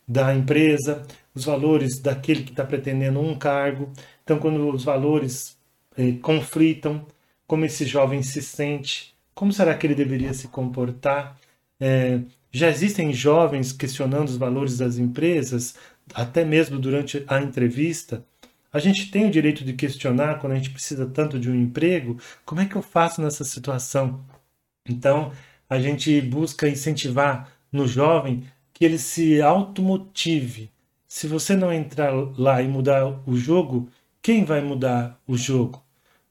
da 0.07 0.35
empresa, 0.35 1.07
os 1.35 1.45
valores 1.45 2.00
daquele 2.00 2.43
que 2.43 2.50
está 2.50 2.64
pretendendo 2.64 3.21
um 3.21 3.38
cargo. 3.38 3.90
Então, 4.25 4.38
quando 4.38 4.69
os 4.69 4.83
valores 4.83 5.57
eh, 5.97 6.14
conflitam, 6.21 7.07
como 7.47 7.64
esse 7.64 7.85
jovem 7.85 8.23
se 8.23 8.43
sente, 8.43 9.14
como 9.35 9.52
será 9.52 9.75
que 9.75 9.87
ele 9.87 9.95
deveria 9.95 10.35
se 10.35 10.49
comportar? 10.49 11.38
É, 11.81 12.21
já 12.52 12.69
existem 12.69 13.12
jovens 13.12 13.73
questionando 13.73 14.29
os 14.29 14.37
valores 14.37 14.79
das 14.79 14.99
empresas, 14.99 15.75
até 16.12 16.45
mesmo 16.45 16.79
durante 16.79 17.25
a 17.29 17.40
entrevista. 17.40 18.25
A 18.73 18.79
gente 18.79 19.11
tem 19.11 19.27
o 19.27 19.31
direito 19.31 19.65
de 19.65 19.73
questionar 19.73 20.39
quando 20.39 20.53
a 20.53 20.57
gente 20.57 20.71
precisa 20.71 21.05
tanto 21.07 21.41
de 21.41 21.50
um 21.50 21.55
emprego, 21.55 22.19
como 22.45 22.61
é 22.61 22.67
que 22.67 22.77
eu 22.77 22.83
faço 22.83 23.21
nessa 23.21 23.43
situação? 23.45 24.25
Então, 24.89 25.33
a 25.69 25.81
gente 25.81 26.21
busca 26.21 26.69
incentivar 26.69 27.53
no 27.73 27.87
jovem 27.89 28.45
que 28.73 28.85
ele 28.85 28.99
se 28.99 29.43
automotive. 29.43 30.71
Se 31.09 31.27
você 31.27 31.57
não 31.57 31.73
entrar 31.73 32.12
lá 32.39 32.62
e 32.62 32.69
mudar 32.69 33.07
o 33.27 33.37
jogo, 33.37 33.89
quem 34.23 34.45
vai 34.45 34.61
mudar 34.61 35.21
o 35.27 35.37
jogo? 35.37 35.83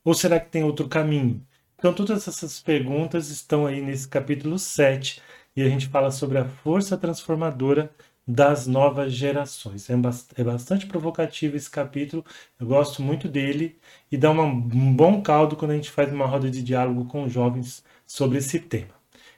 Ou 0.03 0.13
será 0.13 0.39
que 0.39 0.49
tem 0.49 0.63
outro 0.63 0.87
caminho? 0.87 1.45
Então, 1.77 1.93
todas 1.93 2.27
essas 2.27 2.61
perguntas 2.61 3.29
estão 3.29 3.65
aí 3.67 3.81
nesse 3.81 4.07
capítulo 4.07 4.57
7 4.57 5.21
e 5.55 5.61
a 5.61 5.67
gente 5.67 5.87
fala 5.87 6.09
sobre 6.11 6.37
a 6.37 6.45
força 6.45 6.97
transformadora 6.97 7.91
das 8.29 8.67
novas 8.67 9.11
gerações. 9.11 9.89
É, 9.89 9.93
é 10.35 10.43
bastante 10.43 10.85
provocativo 10.85 11.57
esse 11.57 11.69
capítulo, 11.69 12.23
eu 12.59 12.67
gosto 12.67 13.01
muito 13.01 13.27
dele 13.27 13.75
e 14.11 14.17
dá 14.17 14.29
uma, 14.29 14.43
um 14.43 14.93
bom 14.95 15.21
caldo 15.21 15.55
quando 15.55 15.71
a 15.71 15.75
gente 15.75 15.89
faz 15.89 16.13
uma 16.13 16.27
roda 16.27 16.49
de 16.49 16.61
diálogo 16.61 17.05
com 17.05 17.27
jovens 17.27 17.83
sobre 18.05 18.37
esse 18.37 18.59
tema. 18.59 18.93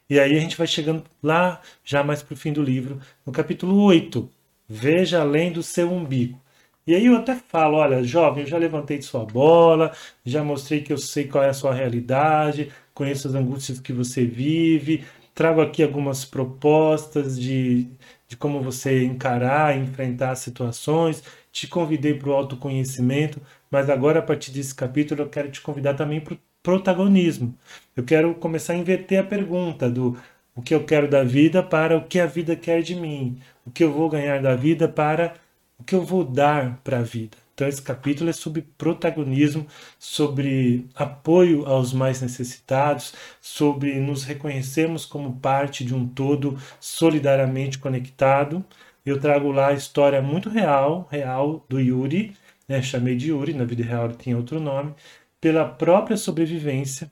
E 0.10 0.20
aí 0.20 0.36
a 0.38 0.40
gente 0.42 0.58
vai 0.58 0.68
chegando 0.68 1.04
lá, 1.24 1.62
já 1.86 2.04
mais 2.04 2.22
para 2.22 2.34
o 2.34 2.38
fim 2.38 2.52
do 2.52 2.62
livro, 2.62 3.00
no 3.26 3.32
capítulo 3.32 3.82
8, 3.84 4.30
Veja 4.74 5.20
além 5.22 5.52
do 5.52 5.62
seu 5.62 5.92
umbigo. 5.92 6.42
E 6.88 6.96
aí 6.96 7.06
eu 7.06 7.18
até 7.18 7.36
falo, 7.36 7.78
olha, 7.78 8.04
jovem, 8.04 8.44
eu 8.44 8.50
já 8.50 8.58
levantei 8.58 8.98
de 8.98 9.06
sua 9.06 9.26
bola, 9.26 9.92
já 10.26 10.44
mostrei 10.44 10.82
que 10.82 10.94
eu 10.94 10.98
sei 10.98 11.28
qual 11.28 11.44
é 11.44 11.50
a 11.50 11.54
sua 11.54 11.74
realidade, 11.74 12.72
conheço 12.94 13.28
as 13.28 13.36
angústias 13.36 13.82
que 13.82 13.92
você 13.92 14.26
vive, 14.26 15.04
trago 15.42 15.60
aqui 15.60 15.82
algumas 15.82 16.24
propostas 16.24 17.40
de, 17.40 17.88
de 18.28 18.38
como 18.38 18.62
você 18.62 19.04
encarar 19.04 19.76
enfrentar 19.76 20.36
situações, 20.36 21.24
te 21.52 21.68
convidei 21.68 22.14
para 22.14 22.30
o 22.30 22.34
autoconhecimento, 22.34 23.42
mas 23.72 23.90
agora, 23.90 24.20
a 24.20 24.22
partir 24.22 24.52
desse 24.52 24.76
capítulo, 24.76 25.24
eu 25.24 25.30
quero 25.30 25.50
te 25.50 25.60
convidar 25.60 25.96
também 25.96 26.22
para 26.22 26.36
o 26.36 26.40
protagonismo. 26.62 27.58
Eu 27.96 28.04
quero 28.04 28.36
começar 28.36 28.74
a 28.74 28.78
inverter 28.78 29.20
a 29.20 29.24
pergunta 29.24 29.90
do 29.90 30.16
o 30.56 30.62
que 30.62 30.76
eu 30.76 30.86
quero 30.86 31.10
da 31.10 31.24
vida 31.24 31.64
para 31.64 31.98
o 31.98 32.06
que 32.08 32.20
a 32.20 32.28
vida 32.28 32.56
quer 32.56 32.84
de 32.84 32.94
mim, 32.94 33.40
o 33.66 33.72
que 33.72 33.84
eu 33.84 33.92
vou 33.92 34.10
ganhar 34.10 34.42
da 34.44 34.56
vida 34.56 34.88
para 34.88 35.34
o 35.80 35.84
que 35.84 35.96
eu 35.96 36.04
vou 36.04 36.24
dar 36.24 36.80
para 36.84 37.00
a 37.00 37.04
vida. 37.04 37.41
Então, 37.62 37.70
esse 37.70 37.84
capítulo 37.84 38.28
é 38.28 38.34
sobre 38.34 38.64
protagonismo, 38.76 39.68
sobre 40.00 40.90
apoio 40.96 41.64
aos 41.68 41.94
mais 41.94 42.20
necessitados, 42.20 43.14
sobre 43.40 44.00
nos 44.00 44.24
reconhecermos 44.24 45.06
como 45.06 45.36
parte 45.36 45.86
de 45.86 45.94
um 45.94 46.08
todo 46.08 46.58
solidariamente 46.80 47.78
conectado. 47.78 48.66
Eu 49.06 49.20
trago 49.20 49.52
lá 49.52 49.68
a 49.68 49.74
história 49.74 50.24
muito 50.24 50.50
real, 50.50 51.08
real 51.12 51.64
do 51.70 51.80
Yuri, 51.80 52.36
né? 52.68 52.82
chamei 52.82 53.16
de 53.16 53.30
Yuri, 53.30 53.54
na 53.54 53.64
vida 53.64 53.84
real 53.84 54.06
ele 54.06 54.16
tinha 54.16 54.38
outro 54.38 54.60
nome, 54.60 54.96
pela 55.40 55.64
própria 55.64 56.18
sobrevivência 56.18 57.12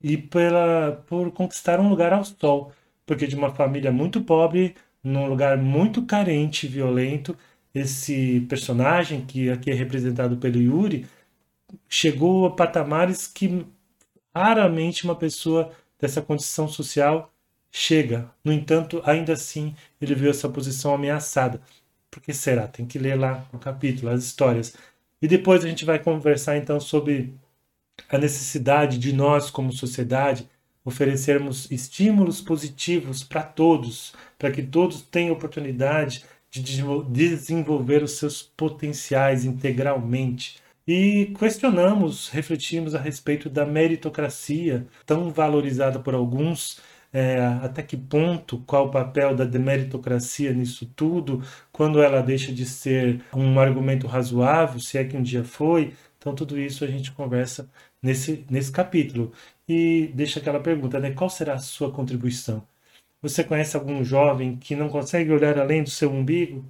e 0.00 0.16
pela, 0.16 1.02
por 1.08 1.32
conquistar 1.32 1.80
um 1.80 1.88
lugar 1.88 2.12
ao 2.12 2.24
sol, 2.24 2.72
porque 3.04 3.26
de 3.26 3.34
uma 3.34 3.50
família 3.50 3.90
muito 3.90 4.20
pobre, 4.20 4.76
num 5.02 5.26
lugar 5.26 5.58
muito 5.58 6.06
carente 6.06 6.68
violento, 6.68 7.36
esse 7.74 8.40
personagem, 8.48 9.24
que 9.24 9.50
aqui 9.50 9.70
é 9.70 9.74
representado 9.74 10.36
pelo 10.36 10.58
Yuri, 10.58 11.06
chegou 11.88 12.46
a 12.46 12.54
patamares 12.54 13.26
que 13.26 13.66
raramente 14.34 15.04
uma 15.04 15.14
pessoa 15.14 15.72
dessa 15.98 16.22
condição 16.22 16.68
social 16.68 17.32
chega. 17.70 18.30
No 18.44 18.52
entanto, 18.52 19.00
ainda 19.04 19.32
assim, 19.34 19.74
ele 20.00 20.14
viu 20.14 20.30
essa 20.30 20.48
posição 20.48 20.94
ameaçada. 20.94 21.60
Por 22.10 22.20
que 22.20 22.32
será? 22.32 22.66
Tem 22.66 22.86
que 22.86 22.98
ler 22.98 23.16
lá 23.16 23.46
o 23.52 23.58
capítulo, 23.58 24.10
as 24.10 24.24
histórias. 24.24 24.74
E 25.22 25.28
depois 25.28 25.64
a 25.64 25.68
gente 25.68 25.84
vai 25.84 25.98
conversar 25.98 26.56
então 26.56 26.80
sobre 26.80 27.34
a 28.08 28.18
necessidade 28.18 28.98
de 28.98 29.12
nós, 29.12 29.50
como 29.50 29.72
sociedade, 29.72 30.48
oferecermos 30.84 31.70
estímulos 31.70 32.40
positivos 32.40 33.22
para 33.22 33.42
todos, 33.42 34.14
para 34.38 34.50
que 34.50 34.62
todos 34.62 35.02
tenham 35.02 35.34
oportunidade 35.34 36.24
de 36.50 36.60
desenvolver 37.08 38.02
os 38.02 38.12
seus 38.12 38.42
potenciais 38.42 39.44
integralmente. 39.44 40.58
E 40.86 41.26
questionamos, 41.38 42.28
refletimos 42.28 42.94
a 42.94 43.00
respeito 43.00 43.48
da 43.48 43.64
meritocracia, 43.64 44.86
tão 45.06 45.30
valorizada 45.30 46.00
por 46.00 46.14
alguns, 46.14 46.80
é, 47.12 47.38
até 47.62 47.82
que 47.82 47.96
ponto, 47.96 48.58
qual 48.66 48.86
o 48.86 48.90
papel 48.90 49.34
da 49.34 49.46
meritocracia 49.58 50.52
nisso 50.52 50.86
tudo, 50.96 51.42
quando 51.72 52.02
ela 52.02 52.22
deixa 52.22 52.52
de 52.52 52.64
ser 52.66 53.22
um 53.34 53.58
argumento 53.60 54.06
razoável, 54.06 54.80
se 54.80 54.98
é 54.98 55.04
que 55.04 55.16
um 55.16 55.22
dia 55.22 55.44
foi. 55.44 55.94
Então, 56.18 56.34
tudo 56.34 56.58
isso 56.58 56.84
a 56.84 56.88
gente 56.88 57.12
conversa 57.12 57.70
nesse, 58.02 58.44
nesse 58.50 58.72
capítulo. 58.72 59.32
E 59.68 60.10
deixa 60.14 60.40
aquela 60.40 60.60
pergunta, 60.60 60.98
né? 61.00 61.12
Qual 61.12 61.30
será 61.30 61.54
a 61.54 61.58
sua 61.58 61.92
contribuição? 61.92 62.66
Você 63.22 63.44
conhece 63.44 63.76
algum 63.76 64.02
jovem 64.04 64.56
que 64.56 64.74
não 64.74 64.88
consegue 64.88 65.30
olhar 65.30 65.58
além 65.58 65.82
do 65.82 65.90
seu 65.90 66.10
umbigo? 66.10 66.64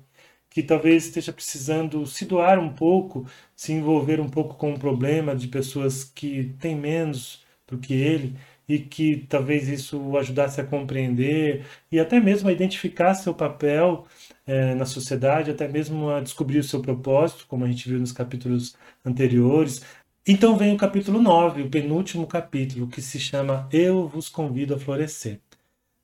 Que 0.48 0.62
talvez 0.62 1.06
esteja 1.06 1.32
precisando 1.32 2.06
se 2.06 2.24
doar 2.24 2.58
um 2.58 2.74
pouco, 2.74 3.26
se 3.54 3.72
envolver 3.72 4.20
um 4.20 4.28
pouco 4.28 4.56
com 4.56 4.72
o 4.74 4.78
problema 4.78 5.34
de 5.36 5.48
pessoas 5.48 6.02
que 6.04 6.54
têm 6.60 6.76
menos 6.76 7.44
do 7.68 7.78
que 7.78 7.94
ele 7.94 8.36
e 8.68 8.78
que 8.78 9.26
talvez 9.28 9.68
isso 9.68 9.98
o 10.00 10.18
ajudasse 10.18 10.60
a 10.60 10.64
compreender 10.64 11.64
e 11.90 11.98
até 12.00 12.20
mesmo 12.20 12.48
a 12.48 12.52
identificar 12.52 13.14
seu 13.14 13.34
papel 13.34 14.06
é, 14.46 14.74
na 14.74 14.86
sociedade, 14.86 15.50
até 15.50 15.68
mesmo 15.68 16.10
a 16.10 16.20
descobrir 16.20 16.58
o 16.58 16.64
seu 16.64 16.80
propósito, 16.82 17.46
como 17.48 17.64
a 17.64 17.68
gente 17.68 17.88
viu 17.88 17.98
nos 18.00 18.12
capítulos 18.12 18.76
anteriores. 19.04 19.82
Então 20.26 20.56
vem 20.56 20.74
o 20.74 20.76
capítulo 20.76 21.20
9, 21.22 21.62
o 21.62 21.70
penúltimo 21.70 22.26
capítulo, 22.26 22.88
que 22.88 23.02
se 23.02 23.18
chama 23.20 23.68
Eu 23.72 24.08
vos 24.08 24.28
convido 24.28 24.74
a 24.74 24.78
florescer. 24.78 25.40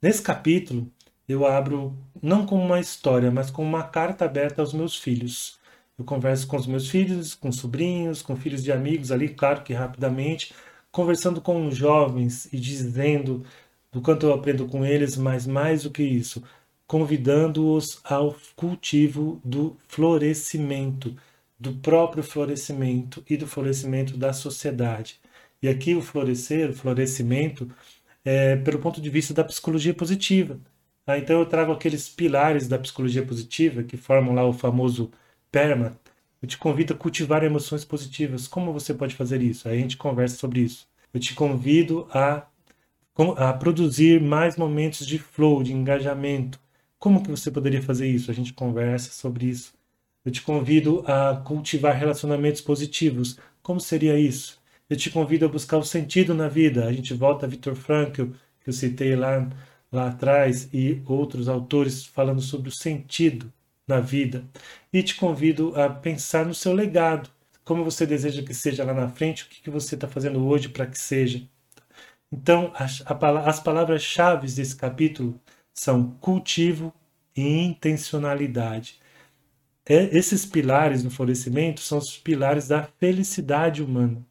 Nesse 0.06 0.22
capítulo, 0.22 0.88
eu 1.28 1.44
abro 1.44 1.92
não 2.22 2.46
como 2.46 2.62
uma 2.62 2.78
história, 2.78 3.28
mas 3.28 3.50
como 3.50 3.66
uma 3.66 3.82
carta 3.82 4.24
aberta 4.24 4.62
aos 4.62 4.72
meus 4.72 4.94
filhos. 4.94 5.58
Eu 5.98 6.04
converso 6.04 6.46
com 6.46 6.56
os 6.56 6.64
meus 6.64 6.88
filhos, 6.88 7.34
com 7.34 7.50
sobrinhos, 7.50 8.22
com 8.22 8.36
filhos 8.36 8.62
de 8.62 8.70
amigos 8.70 9.10
ali, 9.10 9.30
claro 9.30 9.64
que 9.64 9.72
rapidamente, 9.72 10.54
conversando 10.92 11.40
com 11.40 11.72
jovens 11.72 12.46
e 12.52 12.56
dizendo 12.56 13.44
do 13.90 14.00
quanto 14.00 14.26
eu 14.26 14.32
aprendo 14.32 14.66
com 14.66 14.86
eles, 14.86 15.16
mas 15.16 15.44
mais 15.44 15.82
do 15.82 15.90
que 15.90 16.04
isso, 16.04 16.40
convidando-os 16.86 17.98
ao 18.04 18.36
cultivo 18.54 19.40
do 19.44 19.76
florescimento, 19.88 21.16
do 21.58 21.72
próprio 21.72 22.22
florescimento 22.22 23.24
e 23.28 23.36
do 23.36 23.48
florescimento 23.48 24.16
da 24.16 24.32
sociedade. 24.32 25.18
E 25.60 25.68
aqui 25.68 25.96
o 25.96 26.00
florescer, 26.00 26.70
o 26.70 26.74
florescimento, 26.74 27.68
é, 28.26 28.56
pelo 28.56 28.80
ponto 28.80 29.00
de 29.00 29.08
vista 29.08 29.32
da 29.32 29.44
psicologia 29.44 29.94
positiva. 29.94 30.58
Tá? 31.04 31.16
Então 31.16 31.38
eu 31.38 31.46
trago 31.46 31.70
aqueles 31.70 32.08
pilares 32.08 32.66
da 32.66 32.76
psicologia 32.76 33.24
positiva 33.24 33.84
que 33.84 33.96
formam 33.96 34.34
lá 34.34 34.44
o 34.44 34.52
famoso 34.52 35.12
PERMA. 35.52 35.96
Eu 36.42 36.48
te 36.48 36.58
convido 36.58 36.92
a 36.92 36.96
cultivar 36.96 37.44
emoções 37.44 37.84
positivas. 37.84 38.48
Como 38.48 38.72
você 38.72 38.92
pode 38.92 39.14
fazer 39.14 39.40
isso? 39.42 39.68
Aí 39.68 39.78
a 39.78 39.80
gente 39.80 39.96
conversa 39.96 40.36
sobre 40.36 40.60
isso. 40.60 40.88
Eu 41.14 41.20
te 41.20 41.34
convido 41.34 42.08
a, 42.12 42.46
a 43.36 43.52
produzir 43.52 44.20
mais 44.20 44.56
momentos 44.56 45.06
de 45.06 45.18
flow, 45.18 45.62
de 45.62 45.72
engajamento. 45.72 46.58
Como 46.98 47.22
que 47.22 47.30
você 47.30 47.50
poderia 47.50 47.80
fazer 47.80 48.08
isso? 48.08 48.30
A 48.30 48.34
gente 48.34 48.52
conversa 48.52 49.12
sobre 49.12 49.46
isso. 49.46 49.72
Eu 50.24 50.32
te 50.32 50.42
convido 50.42 51.04
a 51.06 51.36
cultivar 51.36 51.94
relacionamentos 51.94 52.60
positivos. 52.60 53.38
Como 53.62 53.80
seria 53.80 54.18
isso? 54.18 54.60
Eu 54.88 54.96
te 54.96 55.10
convido 55.10 55.46
a 55.46 55.48
buscar 55.48 55.78
o 55.78 55.84
sentido 55.84 56.34
na 56.34 56.48
vida. 56.48 56.86
A 56.86 56.92
gente 56.92 57.12
volta 57.14 57.46
a 57.46 57.48
Viktor 57.48 57.74
Frankl, 57.74 58.26
que 58.60 58.68
eu 58.70 58.72
citei 58.72 59.16
lá, 59.16 59.48
lá 59.90 60.08
atrás, 60.08 60.68
e 60.72 61.02
outros 61.06 61.48
autores 61.48 62.04
falando 62.04 62.40
sobre 62.40 62.68
o 62.68 62.72
sentido 62.72 63.52
na 63.86 64.00
vida. 64.00 64.44
E 64.92 65.02
te 65.02 65.16
convido 65.16 65.72
a 65.80 65.88
pensar 65.88 66.46
no 66.46 66.54
seu 66.54 66.72
legado. 66.72 67.30
Como 67.64 67.84
você 67.84 68.06
deseja 68.06 68.42
que 68.42 68.54
seja 68.54 68.84
lá 68.84 68.94
na 68.94 69.08
frente, 69.08 69.44
o 69.44 69.48
que, 69.48 69.62
que 69.62 69.70
você 69.70 69.96
está 69.96 70.06
fazendo 70.06 70.46
hoje 70.46 70.68
para 70.68 70.86
que 70.86 70.98
seja. 70.98 71.42
Então, 72.30 72.72
as, 72.74 73.02
as 73.44 73.60
palavras-chave 73.60 74.46
desse 74.46 74.76
capítulo 74.76 75.40
são 75.74 76.12
cultivo 76.20 76.92
e 77.36 77.42
intencionalidade. 77.64 79.00
É, 79.84 80.16
esses 80.16 80.44
pilares 80.46 81.02
do 81.02 81.10
florescimento 81.10 81.80
são 81.80 81.98
os 81.98 82.16
pilares 82.18 82.68
da 82.68 82.84
felicidade 82.98 83.82
humana. 83.82 84.24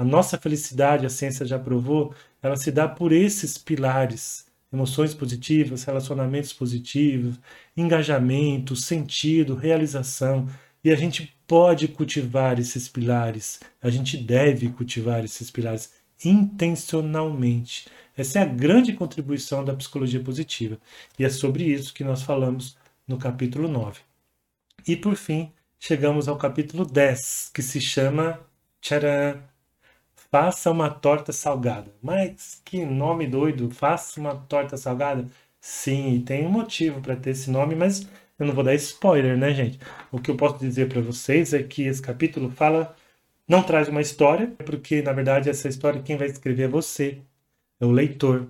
A 0.00 0.04
nossa 0.04 0.38
felicidade, 0.38 1.04
a 1.04 1.10
ciência 1.10 1.44
já 1.44 1.58
provou, 1.58 2.14
ela 2.42 2.56
se 2.56 2.72
dá 2.72 2.88
por 2.88 3.12
esses 3.12 3.58
pilares: 3.58 4.46
emoções 4.72 5.12
positivas, 5.12 5.84
relacionamentos 5.84 6.54
positivos, 6.54 7.38
engajamento, 7.76 8.74
sentido, 8.74 9.54
realização. 9.54 10.48
E 10.82 10.90
a 10.90 10.96
gente 10.96 11.36
pode 11.46 11.86
cultivar 11.86 12.58
esses 12.58 12.88
pilares, 12.88 13.60
a 13.82 13.90
gente 13.90 14.16
deve 14.16 14.70
cultivar 14.70 15.22
esses 15.22 15.50
pilares 15.50 15.92
intencionalmente. 16.24 17.86
Essa 18.16 18.38
é 18.38 18.42
a 18.42 18.46
grande 18.46 18.94
contribuição 18.94 19.62
da 19.62 19.74
psicologia 19.74 20.20
positiva. 20.20 20.78
E 21.18 21.26
é 21.26 21.28
sobre 21.28 21.64
isso 21.64 21.92
que 21.92 22.04
nós 22.04 22.22
falamos 22.22 22.74
no 23.06 23.18
capítulo 23.18 23.68
9. 23.68 24.00
E 24.88 24.96
por 24.96 25.14
fim, 25.14 25.52
chegamos 25.78 26.26
ao 26.26 26.38
capítulo 26.38 26.86
10, 26.86 27.50
que 27.52 27.60
se 27.60 27.82
chama 27.82 28.40
Tcharam! 28.80 29.49
Faça 30.30 30.70
uma 30.70 30.88
torta 30.90 31.32
salgada. 31.32 31.92
Mas 32.02 32.60
que 32.64 32.84
nome 32.84 33.26
doido! 33.26 33.70
Faça 33.70 34.20
uma 34.20 34.34
torta 34.34 34.76
salgada? 34.76 35.26
Sim, 35.60 36.22
tem 36.24 36.46
um 36.46 36.50
motivo 36.50 37.00
para 37.00 37.16
ter 37.16 37.30
esse 37.30 37.50
nome, 37.50 37.74
mas 37.74 38.06
eu 38.38 38.46
não 38.46 38.54
vou 38.54 38.64
dar 38.64 38.74
spoiler, 38.74 39.36
né, 39.36 39.52
gente? 39.52 39.78
O 40.10 40.20
que 40.20 40.30
eu 40.30 40.36
posso 40.36 40.58
dizer 40.58 40.88
para 40.88 41.00
vocês 41.00 41.52
é 41.52 41.62
que 41.62 41.82
esse 41.82 42.00
capítulo 42.00 42.50
fala, 42.50 42.96
não 43.48 43.62
traz 43.62 43.88
uma 43.88 44.00
história, 44.00 44.48
porque 44.64 45.02
na 45.02 45.12
verdade 45.12 45.50
essa 45.50 45.68
história 45.68 46.02
quem 46.02 46.16
vai 46.16 46.28
escrever 46.28 46.64
é 46.64 46.68
você, 46.68 47.18
é 47.80 47.86
o 47.86 47.90
leitor. 47.90 48.48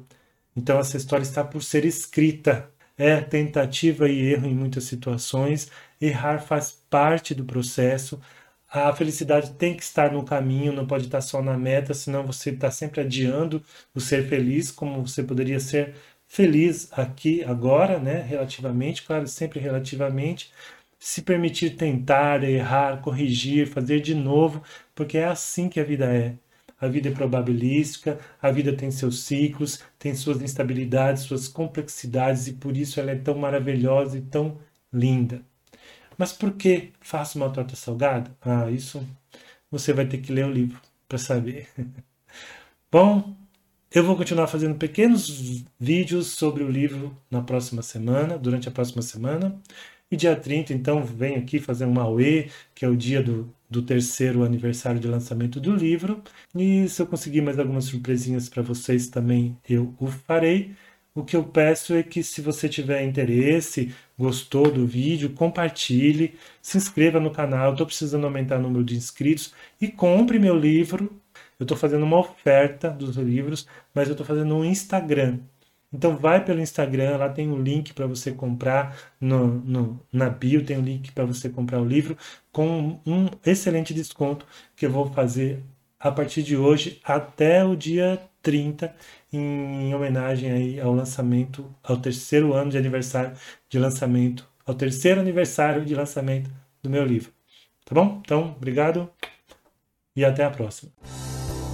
Então 0.57 0.79
essa 0.79 0.97
história 0.97 1.23
está 1.23 1.45
por 1.45 1.62
ser 1.62 1.85
escrita. 1.85 2.71
É 2.97 3.21
tentativa 3.21 4.09
e 4.09 4.19
erro 4.33 4.47
em 4.47 4.55
muitas 4.55 4.85
situações. 4.85 5.71
Errar 6.01 6.40
faz 6.40 6.73
parte 6.90 7.35
do 7.35 7.45
processo. 7.45 8.21
A 8.72 8.92
felicidade 8.94 9.52
tem 9.54 9.76
que 9.76 9.83
estar 9.83 10.12
no 10.12 10.24
caminho, 10.24 10.72
não 10.72 10.87
pode 10.87 11.06
estar 11.06 11.20
só 11.20 11.42
na 11.42 11.59
meta, 11.59 11.92
senão 11.92 12.24
você 12.24 12.50
está 12.50 12.70
sempre 12.70 13.00
adiando 13.00 13.62
o 13.94 14.00
ser 14.00 14.28
feliz, 14.28 14.70
como 14.70 15.04
você 15.06 15.22
poderia 15.24 15.59
ser 15.59 15.94
feliz 16.26 16.88
aqui, 16.92 17.42
agora, 17.44 17.98
né? 17.98 18.22
Relativamente, 18.22 19.02
claro, 19.02 19.26
sempre 19.26 19.59
relativamente. 19.61 20.52
Se 20.98 21.22
permitir 21.22 21.76
tentar, 21.76 22.44
errar, 22.44 23.00
corrigir, 23.02 23.66
fazer 23.66 24.00
de 24.00 24.14
novo, 24.14 24.62
porque 24.94 25.18
é 25.18 25.24
assim 25.24 25.68
que 25.68 25.80
a 25.80 25.85
vida 25.85 26.06
é. 26.14 26.37
A 26.80 26.88
vida 26.88 27.09
é 27.09 27.12
probabilística, 27.12 28.18
a 28.40 28.50
vida 28.50 28.74
tem 28.76 28.90
seus 28.90 29.20
ciclos, 29.24 29.83
tem 29.98 30.14
suas 30.14 30.40
instabilidades, 30.42 31.24
suas 31.24 31.48
complexidades 31.48 32.46
e 32.46 32.54
por 32.54 32.76
isso 32.76 33.00
ela 33.00 33.11
é 33.11 33.16
tão 33.16 33.35
maravilhosa 33.37 34.16
e 34.18 34.22
tão 34.22 34.59
linda. 34.92 35.49
Mas 36.20 36.35
por 36.35 36.52
que 36.52 36.92
faço 37.00 37.38
uma 37.38 37.48
torta 37.48 37.74
salgada? 37.74 38.30
Ah, 38.42 38.70
isso 38.70 39.02
você 39.70 39.90
vai 39.90 40.06
ter 40.06 40.18
que 40.18 40.30
ler 40.30 40.44
o 40.44 40.52
livro 40.52 40.78
para 41.09 41.16
saber. 41.16 41.66
Bom, 42.92 43.35
eu 43.90 44.04
vou 44.04 44.14
continuar 44.14 44.46
fazendo 44.46 44.74
pequenos 44.76 45.64
vídeos 45.78 46.26
sobre 46.26 46.62
o 46.62 46.70
livro 46.70 47.16
na 47.30 47.40
próxima 47.40 47.80
semana, 47.80 48.37
durante 48.37 48.68
a 48.68 48.70
próxima 48.70 49.00
semana. 49.00 49.59
E 50.11 50.16
dia 50.16 50.37
30, 50.37 50.74
então, 50.74 51.02
venho 51.02 51.38
aqui 51.38 51.59
fazer 51.59 51.87
um 51.87 51.98
AUE, 51.98 52.50
que 52.74 52.85
é 52.85 52.88
o 52.88 52.96
dia 52.96 53.22
do, 53.22 53.50
do 53.70 53.80
terceiro 53.80 54.44
aniversário 54.44 55.00
de 55.00 55.09
lançamento 55.09 55.59
do 55.59 55.74
livro. 55.74 56.22
E 56.54 56.87
se 56.87 57.00
eu 57.00 57.06
conseguir 57.06 57.40
mais 57.40 57.59
algumas 57.59 57.85
surpresinhas 57.87 58.46
para 58.46 58.62
vocês 58.62 59.09
também, 59.09 59.56
eu 59.66 59.94
o 59.98 60.06
farei. 60.09 60.74
O 61.14 61.25
que 61.25 61.37
eu 61.37 61.44
peço 61.44 61.94
é 61.94 62.03
que 62.03 62.23
se 62.23 62.40
você 62.40 62.68
tiver 62.68 63.05
interesse, 63.05 63.94
gostou 64.18 64.70
do 64.70 64.87
vídeo, 64.87 65.31
compartilhe, 65.31 66.35
se 66.62 66.77
inscreva 66.79 67.18
no 67.20 67.31
canal, 67.31 67.73
estou 67.73 67.87
precisando 67.87 68.25
aumentar 68.25 68.59
o 68.59 68.62
número 68.62 68.85
de 68.85 68.96
inscritos 68.96 69.53
e 69.81 69.88
compre 69.88 70.38
meu 70.38 70.57
livro 70.57 71.20
eu 71.61 71.64
estou 71.64 71.77
fazendo 71.77 72.05
uma 72.05 72.18
oferta 72.18 72.90
dos 72.90 73.16
livros, 73.16 73.66
mas 73.94 74.09
eu 74.09 74.12
estou 74.12 74.27
fazendo 74.27 74.55
um 74.57 74.64
Instagram. 74.64 75.40
Então 75.92 76.16
vai 76.16 76.42
pelo 76.44 76.61
Instagram, 76.61 77.18
lá 77.18 77.29
tem 77.29 77.51
um 77.51 77.61
link 77.62 77.92
para 77.92 78.07
você 78.07 78.33
comprar 78.33 78.96
no, 79.20 79.46
no, 79.61 80.01
na 80.12 80.31
bio, 80.31 80.64
tem 80.64 80.79
um 80.79 80.83
link 80.83 81.12
para 81.12 81.27
você 81.27 81.51
comprar 81.51 81.81
o 81.81 81.85
livro 81.85 82.16
com 82.51 83.01
um 83.05 83.29
excelente 83.44 83.92
desconto 83.92 84.46
que 84.75 84.87
eu 84.87 84.90
vou 84.90 85.12
fazer 85.12 85.62
a 86.00 86.10
partir 86.10 86.42
de 86.42 86.56
hoje 86.56 86.98
até 87.04 87.64
o 87.64 87.76
dia 87.76 88.20
30 88.42 88.92
em 89.30 89.94
homenagem 89.94 90.50
aí 90.50 90.80
ao 90.80 90.94
lançamento, 90.94 91.66
ao 91.82 91.98
terceiro 91.98 92.54
ano 92.54 92.70
de 92.70 92.78
aniversário 92.78 93.32
de 93.68 93.78
lançamento, 93.78 94.48
ao 94.66 94.74
terceiro 94.74 95.20
aniversário 95.20 95.84
de 95.84 95.94
lançamento 95.94 96.50
do 96.82 96.88
meu 96.88 97.04
livro. 97.04 97.30
Tá 97.84 97.94
bom? 97.94 98.22
Então, 98.24 98.54
obrigado 98.56 99.10
e 100.16 100.24
até 100.24 100.42
a 100.44 100.50
próxima. 100.50 100.90